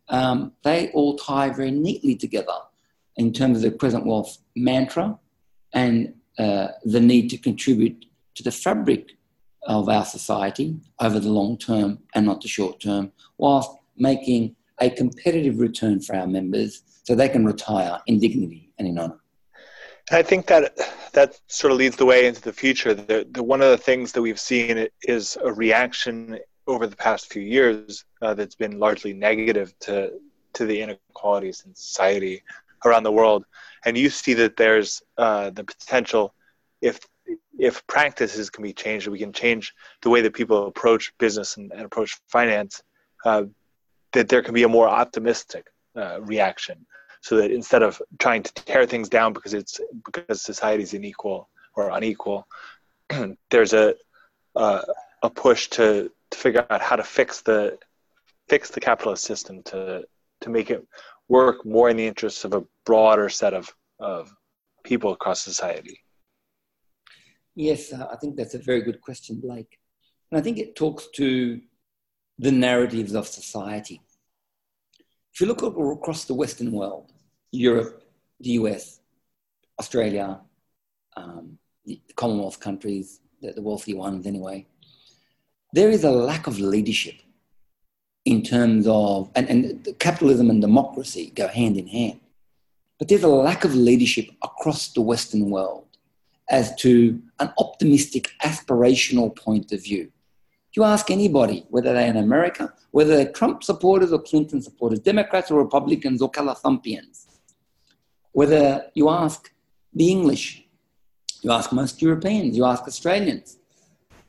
um, 0.09 0.51
they 0.63 0.89
all 0.89 1.15
tie 1.17 1.49
very 1.49 1.71
neatly 1.71 2.15
together 2.15 2.57
in 3.15 3.31
terms 3.31 3.57
of 3.57 3.63
the 3.63 3.77
Crescent 3.77 4.05
Wealth 4.05 4.37
mantra 4.55 5.17
and 5.73 6.13
uh, 6.39 6.67
the 6.83 6.99
need 6.99 7.29
to 7.29 7.37
contribute 7.37 8.05
to 8.35 8.43
the 8.43 8.51
fabric 8.51 9.11
of 9.63 9.89
our 9.89 10.05
society 10.05 10.75
over 10.99 11.19
the 11.19 11.29
long 11.29 11.57
term 11.57 11.99
and 12.15 12.25
not 12.25 12.41
the 12.41 12.47
short 12.47 12.79
term, 12.79 13.11
whilst 13.37 13.71
making 13.97 14.55
a 14.79 14.89
competitive 14.89 15.59
return 15.59 15.99
for 15.99 16.15
our 16.15 16.27
members 16.27 16.83
so 17.03 17.15
they 17.15 17.29
can 17.29 17.45
retire 17.45 17.99
in 18.07 18.19
dignity 18.19 18.71
and 18.77 18.87
in 18.87 18.97
honour. 18.97 19.19
I 20.11 20.21
think 20.21 20.47
that 20.47 20.77
that 21.13 21.39
sort 21.47 21.71
of 21.71 21.77
leads 21.77 21.95
the 21.95 22.05
way 22.05 22.27
into 22.27 22.41
the 22.41 22.51
future. 22.51 22.93
The, 22.93 23.25
the, 23.31 23.41
one 23.41 23.61
of 23.61 23.69
the 23.69 23.77
things 23.77 24.11
that 24.13 24.21
we've 24.21 24.39
seen 24.39 24.87
is 25.03 25.37
a 25.41 25.53
reaction 25.53 26.39
over 26.67 26.87
the 26.87 26.95
past 26.95 27.31
few 27.31 27.41
years 27.41 28.03
uh, 28.21 28.33
that's 28.33 28.55
been 28.55 28.79
largely 28.79 29.13
negative 29.13 29.77
to 29.79 30.11
to 30.53 30.65
the 30.65 30.81
inequalities 30.81 31.63
in 31.65 31.73
society 31.73 32.43
around 32.85 33.03
the 33.03 33.11
world, 33.11 33.45
and 33.85 33.97
you 33.97 34.09
see 34.09 34.33
that 34.35 34.57
there's 34.57 35.01
uh, 35.17 35.49
the 35.49 35.63
potential 35.63 36.33
if 36.81 36.99
if 37.57 37.85
practices 37.87 38.49
can 38.49 38.63
be 38.63 38.73
changed, 38.73 39.07
we 39.07 39.19
can 39.19 39.31
change 39.31 39.73
the 40.01 40.09
way 40.09 40.21
that 40.21 40.33
people 40.33 40.67
approach 40.67 41.13
business 41.17 41.57
and, 41.57 41.71
and 41.71 41.81
approach 41.81 42.19
finance. 42.27 42.81
Uh, 43.23 43.43
that 44.11 44.29
there 44.29 44.41
can 44.41 44.53
be 44.53 44.63
a 44.63 44.67
more 44.67 44.87
optimistic 44.87 45.67
uh, 45.95 46.21
reaction 46.21 46.85
so 47.21 47.37
that 47.37 47.51
instead 47.51 47.83
of 47.83 48.01
trying 48.19 48.43
to 48.43 48.53
tear 48.53 48.85
things 48.85 49.09
down 49.09 49.33
because 49.33 49.53
it's 49.53 49.79
because 50.05 50.41
society 50.41 50.83
is 50.83 50.93
unequal 50.93 51.49
or 51.75 51.89
unequal 51.89 52.47
there's 53.49 53.73
a 53.73 53.95
uh, 54.55 54.81
a 55.23 55.29
push 55.29 55.67
to, 55.69 56.11
to 56.29 56.37
figure 56.37 56.65
out 56.69 56.81
how 56.81 56.95
to 56.95 57.03
fix 57.03 57.41
the 57.41 57.77
fix 58.49 58.69
the 58.69 58.79
capitalist 58.79 59.23
system 59.23 59.63
to 59.63 60.03
to 60.41 60.49
make 60.49 60.69
it 60.69 60.85
work 61.39 61.57
more 61.65 61.89
in 61.89 61.97
the 61.97 62.07
interests 62.13 62.43
of 62.47 62.51
a 62.53 62.63
broader 62.85 63.27
set 63.29 63.53
of 63.59 63.65
of 63.99 64.21
people 64.89 65.11
across 65.17 65.39
society? 65.51 65.97
Yes 67.67 67.81
uh, 67.93 68.07
i 68.13 68.15
think 68.19 68.31
that's 68.37 68.57
a 68.59 68.63
very 68.69 68.81
good 68.87 68.99
question 69.07 69.33
blake. 69.45 69.71
And 70.27 70.35
i 70.39 70.41
think 70.43 70.57
it 70.63 70.69
talks 70.83 71.03
to 71.19 71.27
the 72.45 72.51
narratives 72.51 73.13
of 73.19 73.25
society. 73.27 73.97
If 75.31 75.41
you 75.41 75.47
look 75.47 75.61
across 75.63 76.25
the 76.25 76.33
Western 76.43 76.71
world, 76.71 77.11
Europe, 77.51 78.03
the 78.39 78.51
US, 78.61 78.83
Australia, 79.79 80.27
um, 81.19 81.57
the 81.85 82.01
Commonwealth 82.15 82.59
countries, 82.59 83.07
the, 83.41 83.51
the 83.57 83.61
wealthy 83.61 83.93
ones 83.93 84.25
anyway, 84.25 84.57
there 85.77 85.89
is 85.89 86.03
a 86.03 86.11
lack 86.11 86.47
of 86.47 86.59
leadership 86.59 87.15
in 88.25 88.41
terms 88.41 88.87
of, 88.87 89.29
and, 89.35 89.47
and 89.49 89.87
capitalism 89.99 90.49
and 90.49 90.61
democracy 90.61 91.31
go 91.35 91.47
hand 91.47 91.77
in 91.77 91.87
hand. 91.87 92.19
But 92.99 93.09
there's 93.09 93.23
a 93.23 93.27
lack 93.27 93.65
of 93.65 93.75
leadership 93.75 94.29
across 94.41 94.89
the 94.89 95.01
Western 95.01 95.49
world 95.49 95.85
as 96.49 96.75
to 96.75 97.21
an 97.39 97.51
optimistic, 97.57 98.31
aspirational 98.43 99.35
point 99.35 99.71
of 99.71 99.83
view. 99.83 100.11
You 100.75 100.83
ask 100.83 101.11
anybody, 101.11 101.65
whether 101.69 101.93
they're 101.93 102.09
in 102.09 102.17
America, 102.17 102.73
whether 102.91 103.15
they're 103.15 103.31
Trump 103.31 103.63
supporters 103.63 104.11
or 104.11 104.19
Clinton 104.19 104.61
supporters, 104.61 104.99
Democrats 104.99 105.51
or 105.51 105.61
Republicans 105.61 106.21
or 106.21 106.31
Calathumpians, 106.31 107.27
whether 108.31 108.85
you 108.95 109.09
ask 109.09 109.51
the 109.93 110.09
English, 110.09 110.65
you 111.41 111.51
ask 111.51 111.71
most 111.71 112.01
Europeans, 112.01 112.57
you 112.57 112.65
ask 112.65 112.83
Australians, 112.87 113.57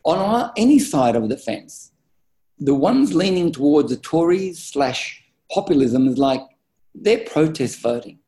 on 0.02 0.52
any 0.56 0.78
side 0.78 1.16
of 1.16 1.30
the 1.30 1.36
fence, 1.36 1.92
the 2.58 2.74
ones 2.74 3.14
leaning 3.14 3.50
towards 3.52 3.90
the 3.90 3.96
Tories 3.96 4.62
slash 4.62 5.22
populism 5.50 6.08
is 6.08 6.18
like 6.18 6.42
they're 6.94 7.24
protest 7.24 7.80
voting. 7.80 8.18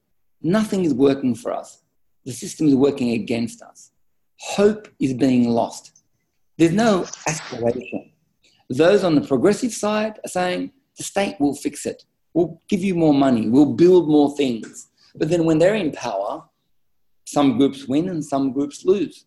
Nothing 0.42 0.84
is 0.84 0.92
working 0.92 1.34
for 1.34 1.52
us. 1.52 1.82
The 2.24 2.32
system 2.32 2.66
is 2.66 2.74
working 2.74 3.10
against 3.12 3.62
us. 3.62 3.92
Hope 4.40 4.88
is 5.00 5.14
being 5.14 5.48
lost. 5.48 6.02
There's 6.58 6.72
no 6.72 7.06
aspiration. 7.26 8.12
Those 8.68 9.04
on 9.04 9.14
the 9.14 9.20
progressive 9.20 9.72
side 9.72 10.18
are 10.24 10.28
saying 10.28 10.72
the 10.98 11.04
state 11.04 11.36
will 11.38 11.54
fix 11.54 11.86
it. 11.86 12.04
We'll 12.34 12.60
give 12.68 12.82
you 12.82 12.94
more 12.94 13.14
money. 13.14 13.48
We'll 13.48 13.74
build 13.74 14.08
more 14.08 14.36
things. 14.36 14.88
But 15.14 15.30
then 15.30 15.44
when 15.44 15.58
they're 15.58 15.74
in 15.74 15.92
power, 15.92 16.44
some 17.24 17.58
groups 17.58 17.86
win 17.86 18.08
and 18.08 18.24
some 18.24 18.52
groups 18.52 18.84
lose. 18.84 19.26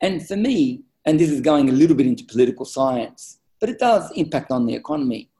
And 0.00 0.26
for 0.26 0.36
me, 0.36 0.84
and 1.04 1.18
this 1.18 1.30
is 1.30 1.40
going 1.40 1.68
a 1.68 1.72
little 1.72 1.96
bit 1.96 2.06
into 2.06 2.24
political 2.24 2.64
science, 2.64 3.39
but 3.60 3.68
it 3.68 3.78
does 3.78 4.10
impact 4.12 4.50
on 4.50 4.66
the 4.66 4.74
economy 4.74 5.30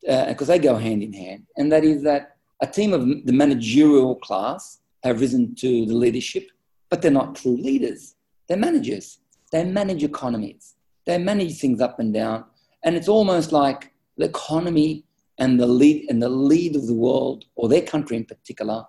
because 0.00 0.48
uh, 0.48 0.52
they 0.52 0.58
go 0.58 0.76
hand 0.76 1.02
in 1.02 1.12
hand. 1.12 1.46
And 1.56 1.70
that 1.72 1.84
is 1.84 2.02
that 2.02 2.36
a 2.60 2.66
team 2.66 2.92
of 2.92 3.06
the 3.26 3.32
managerial 3.32 4.16
class 4.16 4.80
have 5.02 5.20
risen 5.20 5.54
to 5.56 5.86
the 5.86 5.94
leadership, 5.94 6.48
but 6.90 7.02
they're 7.02 7.10
not 7.10 7.36
true 7.36 7.56
leaders. 7.56 8.14
They're 8.48 8.56
managers. 8.56 9.18
They 9.52 9.64
manage 9.64 10.02
economies. 10.02 10.74
They 11.06 11.18
manage 11.18 11.58
things 11.58 11.80
up 11.80 11.98
and 11.98 12.12
down. 12.12 12.44
And 12.82 12.96
it's 12.96 13.08
almost 13.08 13.52
like 13.52 13.92
the 14.16 14.26
economy 14.26 15.04
and 15.38 15.58
the 15.58 15.66
lead 15.66 16.06
and 16.10 16.22
the 16.22 16.28
lead 16.28 16.76
of 16.76 16.86
the 16.86 16.94
world, 16.94 17.44
or 17.56 17.68
their 17.68 17.82
country 17.82 18.16
in 18.16 18.24
particular, 18.24 18.86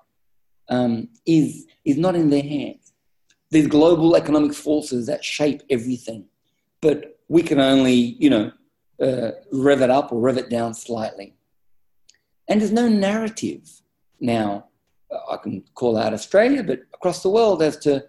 um, 0.69 1.09
is, 1.25 1.65
is 1.83 1.97
not 1.97 2.15
in 2.15 2.29
their 2.29 2.43
hands. 2.43 2.93
There's 3.51 3.67
global 3.67 4.15
economic 4.15 4.53
forces 4.53 5.07
that 5.07 5.23
shape 5.23 5.61
everything. 5.69 6.25
But 6.81 7.14
we 7.27 7.41
can 7.41 7.59
only, 7.59 7.93
you 7.93 8.29
know, 8.29 8.51
uh, 9.01 9.31
rev 9.51 9.81
it 9.81 9.89
up 9.89 10.11
or 10.11 10.19
rev 10.19 10.37
it 10.37 10.49
down 10.49 10.73
slightly. 10.73 11.35
And 12.47 12.61
there's 12.61 12.71
no 12.71 12.87
narrative 12.87 13.81
now. 14.19 14.67
I 15.11 15.37
can 15.37 15.63
call 15.73 15.97
out 15.97 16.13
Australia, 16.13 16.63
but 16.63 16.81
across 16.93 17.23
the 17.23 17.29
world 17.29 17.61
as 17.61 17.77
to 17.79 18.03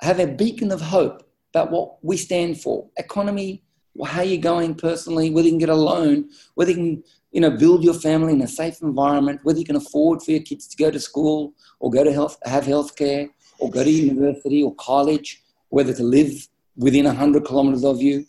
have 0.00 0.20
a 0.20 0.26
beacon 0.26 0.70
of 0.70 0.80
hope 0.80 1.28
about 1.52 1.70
what 1.70 2.04
we 2.04 2.16
stand 2.16 2.60
for. 2.60 2.88
Economy, 2.96 3.62
how 4.04 4.22
you're 4.22 4.40
going 4.40 4.74
personally, 4.74 5.30
whether 5.30 5.46
you 5.46 5.52
can 5.52 5.58
get 5.58 5.68
a 5.68 5.74
loan, 5.74 6.28
whether 6.54 6.70
you 6.70 6.76
can 6.76 7.04
you 7.30 7.40
know, 7.40 7.50
build 7.50 7.84
your 7.84 7.94
family 7.94 8.32
in 8.32 8.40
a 8.42 8.48
safe 8.48 8.80
environment, 8.82 9.40
whether 9.42 9.58
you 9.58 9.64
can 9.64 9.76
afford 9.76 10.22
for 10.22 10.30
your 10.30 10.40
kids 10.40 10.66
to 10.66 10.76
go 10.76 10.90
to 10.90 10.98
school 10.98 11.52
or 11.80 11.90
go 11.90 12.02
to 12.02 12.12
health, 12.12 12.38
have 12.44 12.64
health 12.64 12.96
care, 12.96 13.28
or 13.58 13.70
go 13.70 13.84
to 13.84 13.90
university 13.90 14.62
or 14.62 14.74
college, 14.76 15.42
whether 15.68 15.92
to 15.92 16.02
live 16.02 16.48
within 16.78 17.04
100 17.04 17.44
kilometers 17.44 17.84
of 17.84 18.00
you. 18.00 18.24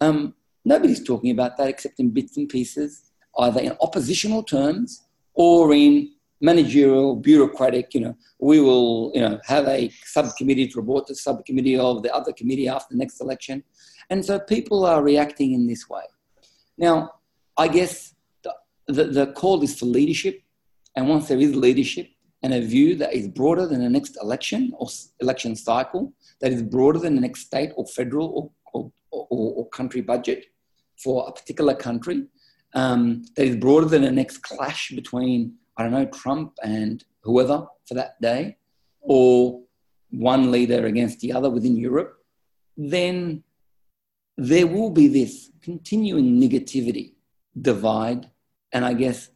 Um, 0.00 0.34
nobody's 0.64 1.02
talking 1.02 1.30
about 1.30 1.56
that 1.56 1.68
except 1.68 1.98
in 1.98 2.10
bits 2.10 2.36
and 2.36 2.48
pieces, 2.48 3.10
either 3.38 3.60
in 3.60 3.76
oppositional 3.80 4.42
terms 4.44 5.02
or 5.32 5.72
in 5.72 6.10
managerial, 6.40 7.16
bureaucratic, 7.16 7.94
you 7.94 8.00
know, 8.00 8.16
we 8.38 8.60
will, 8.60 9.10
you 9.14 9.20
know, 9.20 9.40
have 9.46 9.66
a 9.66 9.90
subcommittee 10.04 10.68
to 10.68 10.80
report 10.80 11.06
to 11.06 11.14
subcommittee 11.14 11.78
of 11.78 12.02
the 12.02 12.14
other 12.14 12.32
committee 12.32 12.68
after 12.68 12.94
the 12.94 12.98
next 12.98 13.20
election. 13.20 13.64
And 14.10 14.24
so 14.24 14.38
people 14.38 14.84
are 14.84 15.02
reacting 15.02 15.52
in 15.52 15.66
this 15.66 15.88
way. 15.88 16.02
Now, 16.76 17.12
I 17.56 17.68
guess 17.68 18.14
the, 18.42 18.54
the, 18.88 19.04
the 19.04 19.26
call 19.32 19.62
is 19.62 19.78
for 19.78 19.86
leadership. 19.86 20.42
And 20.94 21.08
once 21.08 21.28
there 21.28 21.40
is 21.40 21.56
leadership 21.56 22.08
and 22.44 22.52
a 22.52 22.60
view 22.60 22.94
that 22.94 23.14
is 23.14 23.26
broader 23.26 23.66
than 23.66 23.80
the 23.80 23.88
next 23.88 24.18
election 24.22 24.70
or 24.76 24.86
election 25.20 25.56
cycle, 25.56 26.12
that 26.40 26.52
is 26.52 26.62
broader 26.62 26.98
than 26.98 27.14
the 27.14 27.20
next 27.20 27.40
state 27.40 27.72
or 27.74 27.86
federal 27.86 28.28
or, 28.36 28.50
or, 28.74 28.92
or, 29.10 29.54
or 29.54 29.68
country 29.70 30.02
budget 30.02 30.44
for 31.02 31.26
a 31.26 31.32
particular 31.32 31.74
country, 31.74 32.26
um, 32.74 33.24
that 33.34 33.46
is 33.46 33.56
broader 33.56 33.86
than 33.86 34.02
the 34.02 34.12
next 34.12 34.38
clash 34.42 34.90
between 34.90 35.54
I 35.76 35.82
don't 35.82 35.92
know, 35.92 36.06
Trump 36.06 36.52
and 36.62 37.02
whoever 37.22 37.66
for 37.88 37.94
that 37.94 38.20
day, 38.20 38.58
or 39.00 39.62
one 40.10 40.52
leader 40.52 40.86
against 40.86 41.20
the 41.20 41.32
other 41.32 41.50
within 41.50 41.76
Europe, 41.76 42.14
then 42.76 43.42
there 44.36 44.66
will 44.66 44.90
be 44.90 45.08
this 45.08 45.50
continuing 45.62 46.40
negativity, 46.40 47.14
divide, 47.60 48.30
and 48.72 48.84
I 48.84 48.92
guess 48.94 49.30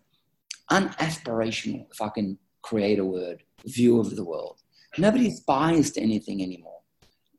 unaspirational, 0.70 1.86
if 1.90 2.00
I 2.02 2.10
can 2.10 2.38
create 2.68 2.98
a 2.98 3.04
word, 3.04 3.42
view 3.64 3.98
of 3.98 4.14
the 4.14 4.24
world. 4.24 4.56
Nobody's 4.98 5.40
biased 5.40 5.96
anything 5.96 6.42
anymore 6.42 6.80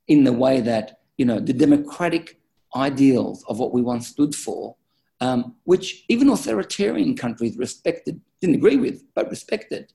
in 0.07 0.23
the 0.23 0.33
way 0.33 0.59
that, 0.61 0.99
you 1.17 1.25
know, 1.25 1.39
the 1.39 1.53
democratic 1.53 2.39
ideals 2.75 3.43
of 3.47 3.59
what 3.59 3.73
we 3.73 3.81
once 3.81 4.07
stood 4.07 4.33
for, 4.33 4.75
um, 5.21 5.55
which 5.65 6.05
even 6.09 6.29
authoritarian 6.29 7.15
countries 7.15 7.57
respected 7.57 8.19
didn't 8.41 8.55
agree 8.55 8.77
with, 8.77 9.03
but 9.13 9.29
respected. 9.29 9.93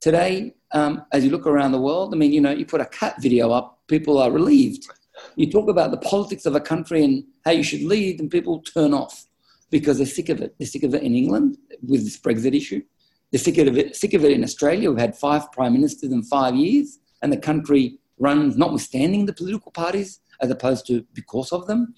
Today, 0.00 0.54
um, 0.72 1.04
as 1.12 1.24
you 1.24 1.30
look 1.30 1.46
around 1.46 1.72
the 1.72 1.80
world, 1.80 2.14
I 2.14 2.16
mean, 2.16 2.32
you 2.32 2.40
know, 2.40 2.52
you 2.52 2.66
put 2.66 2.80
a 2.80 2.86
cat 3.00 3.14
video 3.20 3.50
up, 3.50 3.80
people 3.88 4.18
are 4.18 4.30
relieved. 4.30 4.86
You 5.34 5.50
talk 5.50 5.68
about 5.68 5.90
the 5.90 6.02
politics 6.12 6.46
of 6.46 6.54
a 6.54 6.60
country 6.60 7.02
and 7.02 7.24
how 7.44 7.52
you 7.52 7.64
should 7.64 7.82
lead, 7.82 8.20
and 8.20 8.30
people 8.30 8.60
turn 8.60 8.92
off 8.92 9.26
because 9.70 9.96
they're 9.96 10.06
sick 10.06 10.28
of 10.28 10.40
it. 10.42 10.54
They're 10.58 10.74
sick 10.74 10.84
of 10.84 10.94
it 10.94 11.02
in 11.02 11.14
England 11.14 11.56
with 11.82 12.04
this 12.04 12.18
Brexit 12.18 12.54
issue. 12.54 12.82
They're 13.32 13.40
sick 13.40 13.58
of 13.58 13.76
it, 13.76 14.14
of 14.14 14.24
it 14.24 14.32
in 14.32 14.44
Australia. 14.44 14.90
We've 14.90 15.00
had 15.00 15.16
five 15.16 15.50
prime 15.52 15.72
ministers 15.72 16.12
in 16.12 16.22
five 16.22 16.54
years, 16.54 16.98
and 17.22 17.32
the 17.32 17.36
country 17.36 17.98
runs 18.18 18.56
notwithstanding 18.56 19.26
the 19.26 19.32
political 19.32 19.72
parties 19.72 20.20
as 20.40 20.50
opposed 20.50 20.86
to 20.86 21.04
because 21.12 21.52
of 21.52 21.66
them. 21.66 21.94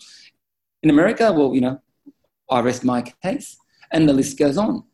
In 0.83 0.91
America, 0.91 1.33
well, 1.33 1.55
you 1.55 1.61
know, 1.61 1.81
I 2.51 2.61
rest 2.61 2.85
my 2.85 3.03
case, 3.23 3.57
and 3.93 4.09
the 4.09 4.13
list 4.13 4.39
goes 4.39 4.57
on. 4.57 4.85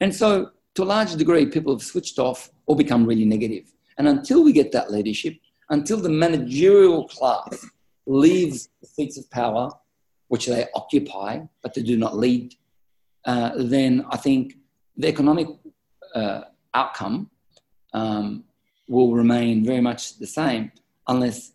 And 0.00 0.14
so, 0.14 0.50
to 0.74 0.82
a 0.82 0.84
large 0.84 1.14
degree, 1.16 1.46
people 1.46 1.74
have 1.74 1.82
switched 1.82 2.18
off 2.18 2.50
or 2.66 2.76
become 2.76 3.04
really 3.04 3.24
negative. 3.24 3.72
And 3.98 4.08
until 4.08 4.42
we 4.42 4.52
get 4.52 4.72
that 4.72 4.90
leadership, 4.90 5.34
until 5.70 5.98
the 5.98 6.08
managerial 6.08 7.08
class 7.08 7.66
leaves 8.06 8.68
the 8.80 8.86
seats 8.86 9.18
of 9.18 9.30
power, 9.30 9.70
which 10.28 10.46
they 10.46 10.66
occupy, 10.74 11.40
but 11.62 11.74
they 11.74 11.82
do 11.82 11.96
not 11.96 12.16
lead, 12.16 12.54
uh, 13.24 13.52
then 13.56 14.04
I 14.10 14.16
think 14.16 14.54
the 14.96 15.08
economic 15.08 15.48
uh, 16.14 16.42
outcome 16.74 17.30
um, 17.92 18.44
will 18.88 19.12
remain 19.12 19.64
very 19.64 19.80
much 19.80 20.18
the 20.18 20.26
same 20.26 20.72
unless 21.08 21.52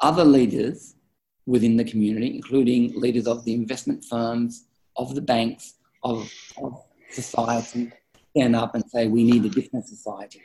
other 0.00 0.24
leaders 0.24 0.94
within 1.46 1.76
the 1.76 1.84
community, 1.84 2.34
including 2.34 2.98
leaders 2.98 3.26
of 3.26 3.44
the 3.44 3.54
investment 3.54 4.04
firms, 4.04 4.64
of 4.96 5.14
the 5.14 5.20
banks, 5.20 5.74
of, 6.02 6.30
of 6.62 6.82
society 7.10 7.92
stand 8.30 8.56
up 8.56 8.74
and 8.74 8.84
say 8.90 9.06
we 9.06 9.24
need 9.24 9.44
a 9.44 9.48
different 9.48 9.86
society. 9.86 10.40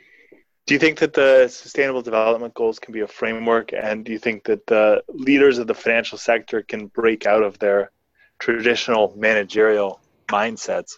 Do 0.66 0.74
you 0.74 0.78
think 0.78 0.98
that 1.00 1.14
the 1.14 1.48
sustainable 1.48 2.02
development 2.02 2.54
goals 2.54 2.78
can 2.78 2.92
be 2.92 3.00
a 3.00 3.08
framework 3.08 3.72
and 3.72 4.04
do 4.04 4.12
you 4.12 4.18
think 4.18 4.44
that 4.44 4.66
the 4.66 5.02
leaders 5.08 5.58
of 5.58 5.66
the 5.66 5.74
financial 5.74 6.16
sector 6.16 6.62
can 6.62 6.86
break 6.86 7.26
out 7.26 7.42
of 7.42 7.58
their 7.58 7.90
traditional 8.38 9.12
managerial 9.16 10.00
mindsets 10.28 10.92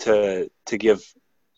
to 0.00 0.50
to 0.66 0.76
give 0.76 1.00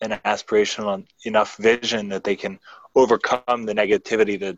an 0.01 0.19
aspirational 0.25 1.05
enough 1.25 1.57
vision 1.57 2.09
that 2.09 2.23
they 2.23 2.35
can 2.35 2.59
overcome 2.95 3.65
the 3.65 3.73
negativity 3.73 4.39
that 4.39 4.57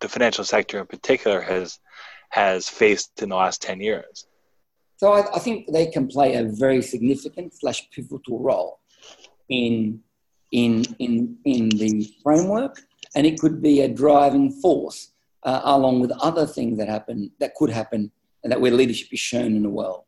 the 0.00 0.08
financial 0.08 0.44
sector 0.44 0.80
in 0.80 0.86
particular 0.86 1.40
has 1.40 1.78
has 2.30 2.68
faced 2.68 3.22
in 3.22 3.28
the 3.28 3.36
last 3.36 3.60
10 3.62 3.80
years 3.80 4.26
so 5.00 5.14
I, 5.14 5.34
I, 5.34 5.38
think 5.38 5.72
they 5.72 5.86
can 5.86 6.08
play 6.08 6.34
a 6.34 6.44
very 6.44 6.82
significant 6.82 7.54
slash 7.58 7.88
pivotal 7.90 8.38
role 8.38 8.80
in, 9.48 10.02
in, 10.52 10.84
in, 10.98 11.38
in 11.46 11.70
the 11.70 12.06
framework, 12.22 12.82
and 13.14 13.26
it 13.26 13.40
could 13.40 13.62
be 13.62 13.80
a 13.80 13.88
driving 13.88 14.52
force 14.52 15.12
uh, 15.44 15.62
along 15.64 16.00
with 16.00 16.12
other 16.20 16.46
things 16.46 16.76
that 16.76 16.88
happen 16.88 17.30
that 17.40 17.54
could 17.54 17.70
happen 17.70 18.12
and 18.44 18.52
that 18.52 18.60
where 18.60 18.72
leadership 18.72 19.08
is 19.10 19.20
shown 19.20 19.56
in 19.56 19.62
the 19.62 19.70
world. 19.70 20.04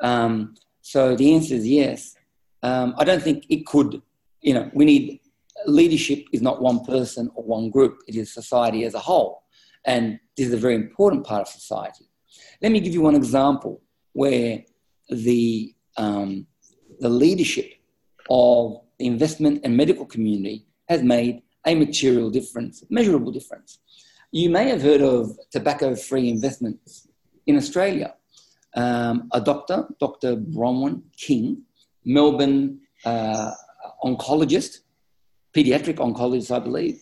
Um, 0.00 0.54
so 0.80 1.16
the 1.16 1.34
answer 1.34 1.56
is 1.56 1.66
yes. 1.66 2.14
Um, 2.62 2.94
I 2.98 3.02
don't 3.02 3.24
think 3.24 3.46
it 3.48 3.66
could. 3.66 4.00
You 4.40 4.54
know, 4.54 4.70
we 4.74 4.84
need 4.84 5.20
leadership 5.66 6.24
is 6.32 6.42
not 6.42 6.62
one 6.62 6.84
person 6.84 7.30
or 7.34 7.44
one 7.44 7.70
group. 7.70 7.98
It 8.06 8.16
is 8.16 8.32
society 8.32 8.84
as 8.84 8.94
a 8.94 8.98
whole, 8.98 9.42
and 9.84 10.18
this 10.36 10.48
is 10.48 10.54
a 10.54 10.58
very 10.58 10.74
important 10.74 11.24
part 11.24 11.42
of 11.42 11.48
society. 11.48 12.08
Let 12.62 12.72
me 12.72 12.80
give 12.80 12.94
you 12.94 13.02
one 13.02 13.14
example 13.14 13.82
where 14.12 14.64
the, 15.08 15.74
um, 15.96 16.46
the 17.00 17.08
leadership 17.08 17.72
of 18.28 18.80
the 18.98 19.06
investment 19.06 19.60
and 19.64 19.76
medical 19.76 20.06
community 20.06 20.66
has 20.88 21.02
made 21.02 21.42
a 21.66 21.74
material 21.74 22.30
difference, 22.30 22.84
measurable 22.90 23.32
difference. 23.32 23.78
You 24.32 24.50
may 24.50 24.68
have 24.68 24.82
heard 24.82 25.02
of 25.02 25.36
tobacco 25.50 25.94
free 25.94 26.28
investments 26.28 27.08
in 27.46 27.56
Australia. 27.56 28.14
Um, 28.76 29.28
a 29.32 29.40
doctor, 29.40 29.88
Dr. 29.98 30.36
Bronwyn 30.36 31.02
King, 31.16 31.62
Melbourne 32.04 32.80
uh, 33.04 33.52
oncologist, 34.04 34.78
pediatric 35.54 35.96
oncologist, 35.96 36.54
I 36.54 36.58
believe, 36.58 37.00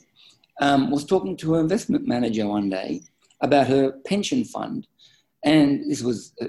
um, 0.60 0.90
was 0.90 1.04
talking 1.04 1.36
to 1.38 1.54
her 1.54 1.60
investment 1.60 2.06
manager 2.06 2.46
one 2.46 2.68
day 2.68 3.02
about 3.40 3.68
her 3.68 3.92
pension 4.06 4.44
fund. 4.44 4.86
And 5.44 5.88
this 5.90 6.02
was 6.02 6.32
uh, 6.40 6.46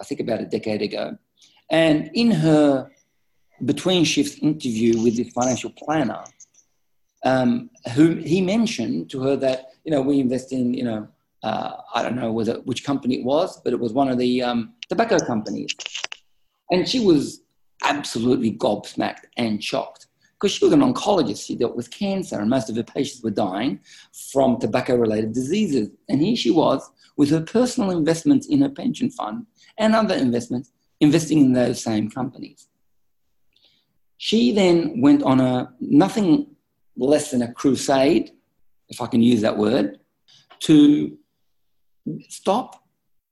I 0.00 0.04
think 0.04 0.20
about 0.20 0.40
a 0.40 0.46
decade 0.46 0.82
ago. 0.82 1.16
And 1.70 2.10
in 2.14 2.30
her 2.30 2.90
between 3.64 4.04
shifts 4.04 4.38
interview 4.38 5.00
with 5.02 5.16
the 5.16 5.24
financial 5.24 5.70
planner, 5.70 6.24
um, 7.24 7.70
who 7.94 8.14
he 8.14 8.40
mentioned 8.40 9.10
to 9.10 9.20
her 9.22 9.36
that 9.36 9.72
you 9.84 9.92
know 9.92 10.00
we 10.00 10.20
invest 10.20 10.52
in 10.52 10.72
you 10.74 10.84
know 10.84 11.08
uh, 11.42 11.72
I 11.94 12.02
don't 12.02 12.16
know 12.16 12.32
whether 12.32 12.54
which 12.60 12.84
company 12.84 13.20
it 13.20 13.24
was, 13.24 13.60
but 13.62 13.72
it 13.72 13.80
was 13.80 13.92
one 13.92 14.08
of 14.08 14.18
the 14.18 14.42
um, 14.42 14.74
tobacco 14.88 15.18
companies, 15.18 15.74
and 16.70 16.88
she 16.88 17.00
was 17.00 17.42
absolutely 17.84 18.52
gobsmacked 18.52 19.24
and 19.36 19.62
shocked 19.62 20.06
because 20.34 20.52
she 20.52 20.64
was 20.64 20.72
an 20.72 20.80
oncologist. 20.80 21.46
She 21.46 21.54
dealt 21.54 21.76
with 21.76 21.90
cancer, 21.90 22.40
and 22.40 22.48
most 22.48 22.70
of 22.70 22.76
her 22.76 22.82
patients 22.82 23.22
were 23.22 23.30
dying 23.30 23.80
from 24.32 24.58
tobacco-related 24.58 25.32
diseases. 25.32 25.90
And 26.08 26.22
here 26.22 26.36
she 26.36 26.50
was 26.50 26.90
with 27.16 27.30
her 27.30 27.42
personal 27.42 27.90
investments 27.90 28.46
in 28.46 28.62
her 28.62 28.70
pension 28.70 29.10
fund 29.10 29.46
and 29.76 29.94
other 29.94 30.14
investments, 30.14 30.72
investing 31.00 31.38
in 31.38 31.52
those 31.52 31.82
same 31.82 32.10
companies. 32.10 32.68
She 34.16 34.52
then 34.52 35.00
went 35.00 35.22
on 35.22 35.40
a 35.40 35.72
nothing 35.80 36.56
less 36.96 37.30
than 37.30 37.42
a 37.42 37.52
crusade, 37.52 38.32
if 38.88 39.00
I 39.00 39.06
can 39.06 39.22
use 39.22 39.40
that 39.42 39.56
word, 39.56 40.00
to 40.60 41.16
stop 42.28 42.84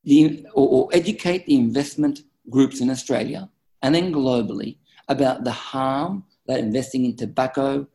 the, 0.05 0.47
or, 0.55 0.69
or 0.69 0.89
educate 0.93 1.47
the 1.47 1.57
investment 1.57 2.21
groups 2.49 2.81
in 2.81 2.89
Australia 2.91 3.51
and 3.83 3.95
then 3.95 4.13
globally 4.13 4.77
about 5.09 5.45
the 5.45 5.53
harm 5.53 6.25
that 6.47 6.61
investing 6.61 7.05
in 7.05 7.17
tobacco, 7.17 7.87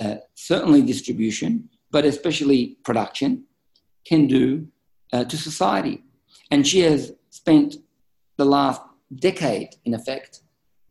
uh, 0.00 0.16
certainly 0.34 0.82
distribution, 0.82 1.68
but 1.90 2.04
especially 2.04 2.78
production, 2.84 3.44
can 4.04 4.26
do 4.26 4.66
uh, 5.12 5.24
to 5.24 5.36
society. 5.36 6.02
And 6.50 6.66
she 6.66 6.80
has 6.80 7.12
spent 7.30 7.76
the 8.36 8.44
last 8.44 8.82
decade, 9.14 9.76
in 9.84 9.94
effect, 9.94 10.40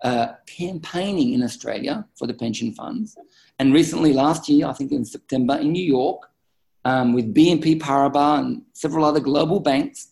uh, 0.04 0.28
campaigning 0.46 1.34
in 1.34 1.44
Australia 1.44 2.06
for 2.16 2.28
the 2.28 2.34
pension 2.34 2.72
funds. 2.74 3.18
And 3.58 3.74
recently, 3.74 4.14
last 4.14 4.48
year, 4.48 4.68
I 4.68 4.74
think 4.74 4.92
in 4.92 5.04
September, 5.04 5.58
in 5.58 5.72
New 5.72 5.84
York, 5.84 6.30
um, 6.86 7.14
with 7.14 7.34
BNP 7.34 7.80
Paribas 7.80 8.40
and 8.40 8.62
several 8.74 9.04
other 9.04 9.20
global 9.20 9.60
banks, 9.60 10.08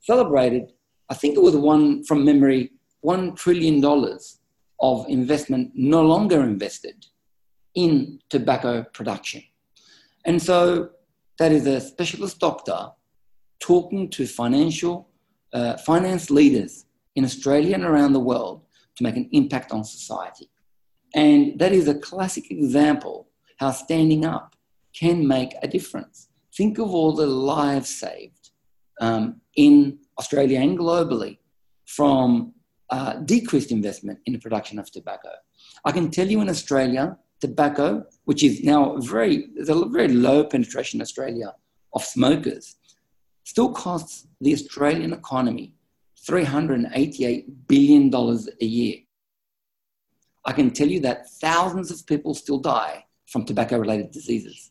celebrated, 0.00 0.72
I 1.08 1.14
think 1.14 1.36
it 1.36 1.42
was 1.42 1.56
one 1.56 2.04
from 2.04 2.24
memory, 2.24 2.70
$1 3.04 3.36
trillion 3.36 3.84
of 4.80 5.06
investment 5.08 5.70
no 5.74 6.02
longer 6.02 6.42
invested 6.42 7.06
in 7.74 8.18
tobacco 8.28 8.84
production. 8.92 9.42
And 10.24 10.40
so 10.40 10.90
that 11.38 11.52
is 11.52 11.66
a 11.66 11.80
specialist 11.80 12.38
doctor 12.38 12.90
talking 13.60 14.10
to 14.10 14.26
financial 14.26 15.08
uh, 15.52 15.76
finance 15.78 16.30
leaders 16.30 16.86
in 17.14 17.24
Australia 17.24 17.74
and 17.74 17.84
around 17.84 18.12
the 18.12 18.20
world 18.20 18.62
to 18.96 19.02
make 19.02 19.16
an 19.16 19.28
impact 19.32 19.72
on 19.72 19.84
society. 19.84 20.48
And 21.14 21.58
that 21.58 21.72
is 21.72 21.88
a 21.88 21.94
classic 21.94 22.50
example 22.50 23.28
how 23.58 23.70
standing 23.70 24.24
up 24.24 24.56
can 24.94 25.26
make 25.26 25.52
a 25.62 25.68
difference. 25.68 26.28
Think 26.56 26.78
of 26.78 26.88
all 26.94 27.12
the 27.12 27.26
lives 27.26 27.88
saved 27.88 28.50
um, 29.00 29.40
in 29.56 29.98
Australia 30.18 30.60
and 30.60 30.78
globally 30.78 31.38
from 31.86 32.54
uh, 32.92 33.14
decreased 33.34 33.72
investment 33.72 34.18
in 34.26 34.34
the 34.34 34.38
production 34.38 34.78
of 34.78 34.90
tobacco. 34.90 35.30
I 35.84 35.92
can 35.92 36.10
tell 36.10 36.28
you 36.28 36.42
in 36.42 36.48
Australia, 36.50 37.16
tobacco, 37.40 38.04
which 38.26 38.44
is 38.44 38.62
now 38.62 38.98
very, 38.98 39.48
there's 39.54 39.70
a 39.70 39.84
very 39.86 40.08
low 40.08 40.44
penetration 40.44 40.98
in 40.98 41.02
Australia 41.02 41.54
of 41.94 42.04
smokers, 42.04 42.76
still 43.44 43.72
costs 43.72 44.26
the 44.42 44.52
Australian 44.52 45.12
economy 45.12 45.74
$388 46.28 47.46
billion 47.66 48.14
a 48.14 48.64
year. 48.64 48.96
I 50.44 50.52
can 50.52 50.70
tell 50.70 50.88
you 50.88 51.00
that 51.00 51.30
thousands 51.30 51.90
of 51.90 52.06
people 52.06 52.34
still 52.34 52.58
die 52.58 53.06
from 53.26 53.44
tobacco 53.44 53.78
related 53.78 54.10
diseases. 54.10 54.70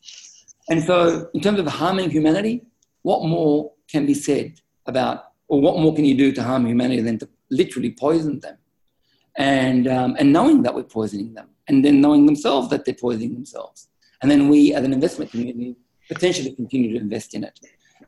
And 0.68 0.82
so, 0.82 1.28
in 1.34 1.40
terms 1.40 1.58
of 1.58 1.66
harming 1.66 2.10
humanity, 2.10 2.62
what 3.02 3.26
more 3.26 3.72
can 3.90 4.06
be 4.06 4.14
said 4.14 4.60
about, 4.86 5.24
or 5.48 5.60
what 5.60 5.78
more 5.78 5.94
can 5.94 6.04
you 6.04 6.16
do 6.16 6.30
to 6.32 6.42
harm 6.42 6.66
humanity 6.66 7.02
than 7.02 7.18
to 7.18 7.28
literally 7.52 7.92
poison 7.92 8.40
them? 8.40 8.58
And, 9.36 9.86
um, 9.86 10.16
and 10.18 10.32
knowing 10.32 10.62
that 10.62 10.74
we're 10.74 10.82
poisoning 10.82 11.34
them, 11.34 11.48
and 11.68 11.84
then 11.84 12.00
knowing 12.00 12.26
themselves 12.26 12.68
that 12.70 12.84
they're 12.84 12.94
poisoning 12.94 13.34
themselves. 13.34 13.88
And 14.20 14.30
then 14.30 14.48
we, 14.48 14.74
as 14.74 14.84
an 14.84 14.92
investment 14.92 15.30
community, 15.30 15.76
potentially 16.08 16.52
continue 16.54 16.92
to 16.92 16.98
invest 16.98 17.34
in 17.34 17.44
it. 17.44 17.58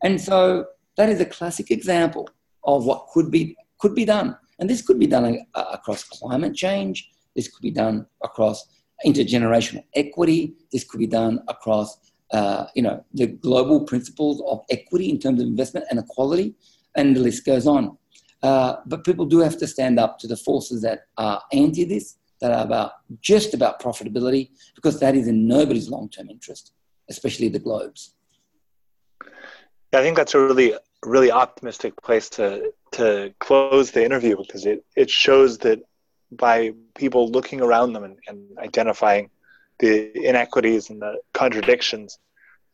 And 0.02 0.20
so, 0.20 0.66
that 0.96 1.08
is 1.08 1.20
a 1.20 1.24
classic 1.24 1.70
example 1.70 2.28
of 2.64 2.84
what 2.84 3.08
could 3.12 3.30
be, 3.30 3.56
could 3.78 3.94
be 3.94 4.04
done. 4.04 4.36
And 4.58 4.68
this 4.68 4.82
could 4.82 4.98
be 4.98 5.06
done 5.06 5.38
across 5.54 6.04
climate 6.04 6.54
change, 6.54 7.08
this 7.34 7.48
could 7.48 7.62
be 7.62 7.70
done 7.70 8.06
across 8.22 8.66
intergenerational 9.04 9.84
equity. 9.94 10.54
This 10.72 10.84
could 10.84 10.98
be 10.98 11.06
done 11.06 11.40
across, 11.48 12.12
uh, 12.32 12.66
you 12.74 12.82
know, 12.82 13.04
the 13.12 13.26
global 13.26 13.84
principles 13.84 14.42
of 14.46 14.60
equity 14.70 15.10
in 15.10 15.18
terms 15.18 15.40
of 15.40 15.46
investment 15.46 15.86
and 15.90 15.98
equality, 15.98 16.54
and 16.96 17.16
the 17.16 17.20
list 17.20 17.44
goes 17.44 17.66
on. 17.66 17.96
Uh, 18.44 18.76
but 18.84 19.04
people 19.04 19.24
do 19.24 19.38
have 19.38 19.56
to 19.56 19.66
stand 19.66 19.98
up 19.98 20.18
to 20.18 20.26
the 20.26 20.36
forces 20.36 20.82
that 20.82 21.06
are 21.16 21.40
anti 21.52 21.84
this, 21.84 22.18
that 22.42 22.52
are 22.52 22.62
about 22.62 22.92
just 23.22 23.54
about 23.54 23.80
profitability, 23.80 24.50
because 24.74 25.00
that 25.00 25.14
is 25.14 25.26
in 25.28 25.48
nobody's 25.48 25.88
long-term 25.88 26.28
interest, 26.28 26.72
especially 27.08 27.48
the 27.48 27.58
globes. 27.58 28.14
I 29.94 30.02
think 30.02 30.18
that's 30.18 30.34
a 30.34 30.40
really, 30.40 30.74
really 31.02 31.30
optimistic 31.30 31.94
place 32.02 32.28
to 32.30 32.72
to 32.92 33.34
close 33.40 33.90
the 33.92 34.04
interview 34.04 34.36
because 34.36 34.66
it 34.66 34.84
it 34.94 35.08
shows 35.08 35.56
that 35.58 35.80
by 36.30 36.74
people 36.94 37.30
looking 37.30 37.62
around 37.62 37.94
them 37.94 38.04
and, 38.04 38.18
and 38.28 38.58
identifying 38.58 39.30
the 39.78 40.12
inequities 40.28 40.90
and 40.90 41.00
the 41.00 41.14
contradictions 41.32 42.18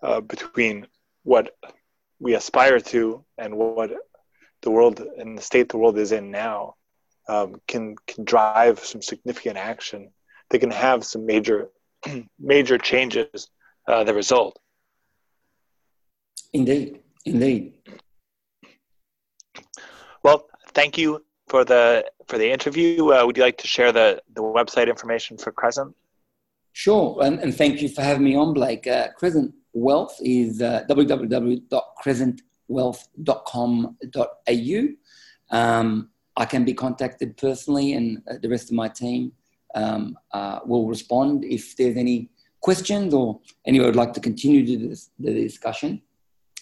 uh, 0.03 0.21
between 0.21 0.87
what 1.23 1.57
we 2.19 2.35
aspire 2.35 2.81
to 2.81 3.25
and 3.39 3.57
what 3.57 3.91
the 4.63 4.71
world 4.71 5.01
and 5.19 5.37
the 5.37 5.43
state 5.43 5.69
the 5.69 5.79
world 5.79 5.99
is 5.99 6.13
in 6.13 6.31
now 6.31 6.75
um, 7.29 7.61
can 7.67 7.97
can 8.07 8.25
drive 8.25 8.81
some 8.81 9.03
significant 9.03 9.57
action. 9.57 10.11
They 10.51 10.59
can 10.59 10.71
have 10.71 11.05
some 11.05 11.27
major 11.27 11.71
major 12.39 12.79
changes 12.79 13.49
uh, 13.89 14.05
the 14.05 14.15
result. 14.15 14.59
Indeed, 16.53 17.01
indeed. 17.25 17.75
Well, 20.23 20.47
thank 20.73 20.99
you 20.99 21.25
for 21.49 21.65
the 21.65 22.05
for 22.27 22.39
the 22.39 22.51
interview. 22.51 23.13
Uh, 23.13 23.25
would 23.25 23.37
you 23.37 23.43
like 23.43 23.59
to 23.59 23.69
share 23.69 23.93
the 23.93 24.21
the 24.35 24.43
website 24.43 24.89
information 24.89 25.39
for 25.39 25.53
Crescent? 25.53 25.95
Sure, 26.73 27.19
and, 27.23 27.41
and 27.41 27.55
thank 27.55 27.83
you 27.83 27.89
for 27.89 28.03
having 28.03 28.25
me 28.25 28.37
on, 28.37 28.55
Blake. 28.55 28.87
Uh, 28.87 29.09
Crescent 29.17 29.53
Wealth 29.73 30.17
is 30.21 30.63
uh, 30.63 30.85
www.crescentwealth.com.au. 32.71 35.57
Um, 35.57 36.11
I 36.37 36.45
can 36.45 36.65
be 36.65 36.75
contacted 36.75 37.37
personally, 37.37 37.95
and 37.95 38.23
uh, 38.31 38.35
the 38.41 38.49
rest 38.49 38.71
of 38.71 38.77
my 38.77 38.89
team 38.89 39.33
um, 39.75 40.17
uh, 40.33 40.61
will 40.65 40.87
respond 40.87 41.45
if 41.45 41.77
there's 41.77 41.97
any 41.97 42.31
questions 42.61 43.15
or 43.15 43.41
anyone 43.67 43.87
would 43.87 43.97
like 43.97 44.13
to 44.13 44.21
continue 44.21 44.65
to 44.67 44.89
this, 44.89 45.11
the 45.19 45.33
discussion. 45.33 46.03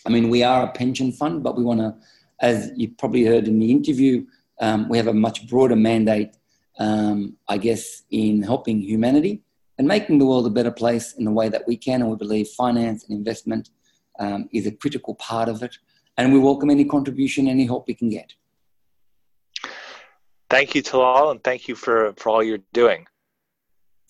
I 0.07 0.11
mean, 0.11 0.31
we 0.31 0.42
are 0.42 0.64
a 0.64 0.73
pension 0.73 1.12
fund, 1.12 1.42
but 1.42 1.57
we 1.57 1.64
want 1.64 1.81
to, 1.81 1.94
as 2.40 2.71
you 2.77 2.90
probably 2.97 3.25
heard 3.25 3.49
in 3.49 3.59
the 3.59 3.71
interview, 3.71 4.25
um, 4.61 4.88
we 4.88 4.97
have 4.97 5.09
a 5.09 5.14
much 5.14 5.49
broader 5.49 5.77
mandate, 5.77 6.37
um, 6.79 7.37
I 7.49 7.59
guess, 7.59 8.05
in 8.11 8.42
helping 8.42 8.81
humanity 8.81 9.42
and 9.77 9.87
making 9.87 10.18
the 10.18 10.27
world 10.27 10.47
a 10.47 10.51
better 10.51 10.71
place 10.71 11.14
in 11.14 11.25
the 11.25 11.31
way 11.31 11.49
that 11.49 11.66
we 11.66 11.77
can. 11.77 12.01
And 12.01 12.11
we 12.11 12.16
believe 12.16 12.49
finance 12.49 13.05
and 13.05 13.16
investment 13.16 13.71
um, 14.18 14.49
is 14.53 14.66
a 14.66 14.73
critical 14.73 15.14
part 15.14 15.49
of 15.49 15.62
it. 15.62 15.77
And 16.18 16.33
we 16.33 16.40
welcome 16.40 16.68
any 16.68 16.85
contribution, 16.85 17.46
any 17.48 17.64
help 17.64 17.87
we 17.87 17.94
can 17.94 18.11
get. 18.11 18.35
Thank 20.50 20.74
you, 20.74 20.83
Talal, 20.83 21.31
and 21.31 21.42
thank 21.44 21.68
you 21.68 21.76
for, 21.76 22.12
for 22.16 22.31
all 22.31 22.42
you're 22.42 22.64
doing. 22.72 23.07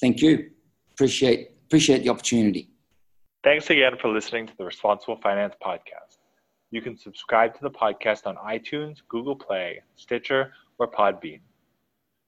Thank 0.00 0.22
you. 0.22 0.50
Appreciate 0.92 1.50
appreciate 1.66 2.02
the 2.02 2.08
opportunity. 2.08 2.70
Thanks 3.44 3.68
again 3.68 3.92
for 4.00 4.08
listening 4.08 4.46
to 4.46 4.56
the 4.56 4.64
Responsible 4.64 5.16
Finance 5.16 5.54
Podcast. 5.62 6.16
You 6.70 6.80
can 6.80 6.96
subscribe 6.96 7.54
to 7.56 7.60
the 7.60 7.70
podcast 7.70 8.26
on 8.26 8.36
iTunes, 8.36 8.98
Google 9.08 9.36
Play, 9.36 9.82
Stitcher, 9.96 10.52
or 10.78 10.90
Podbean. 10.90 11.40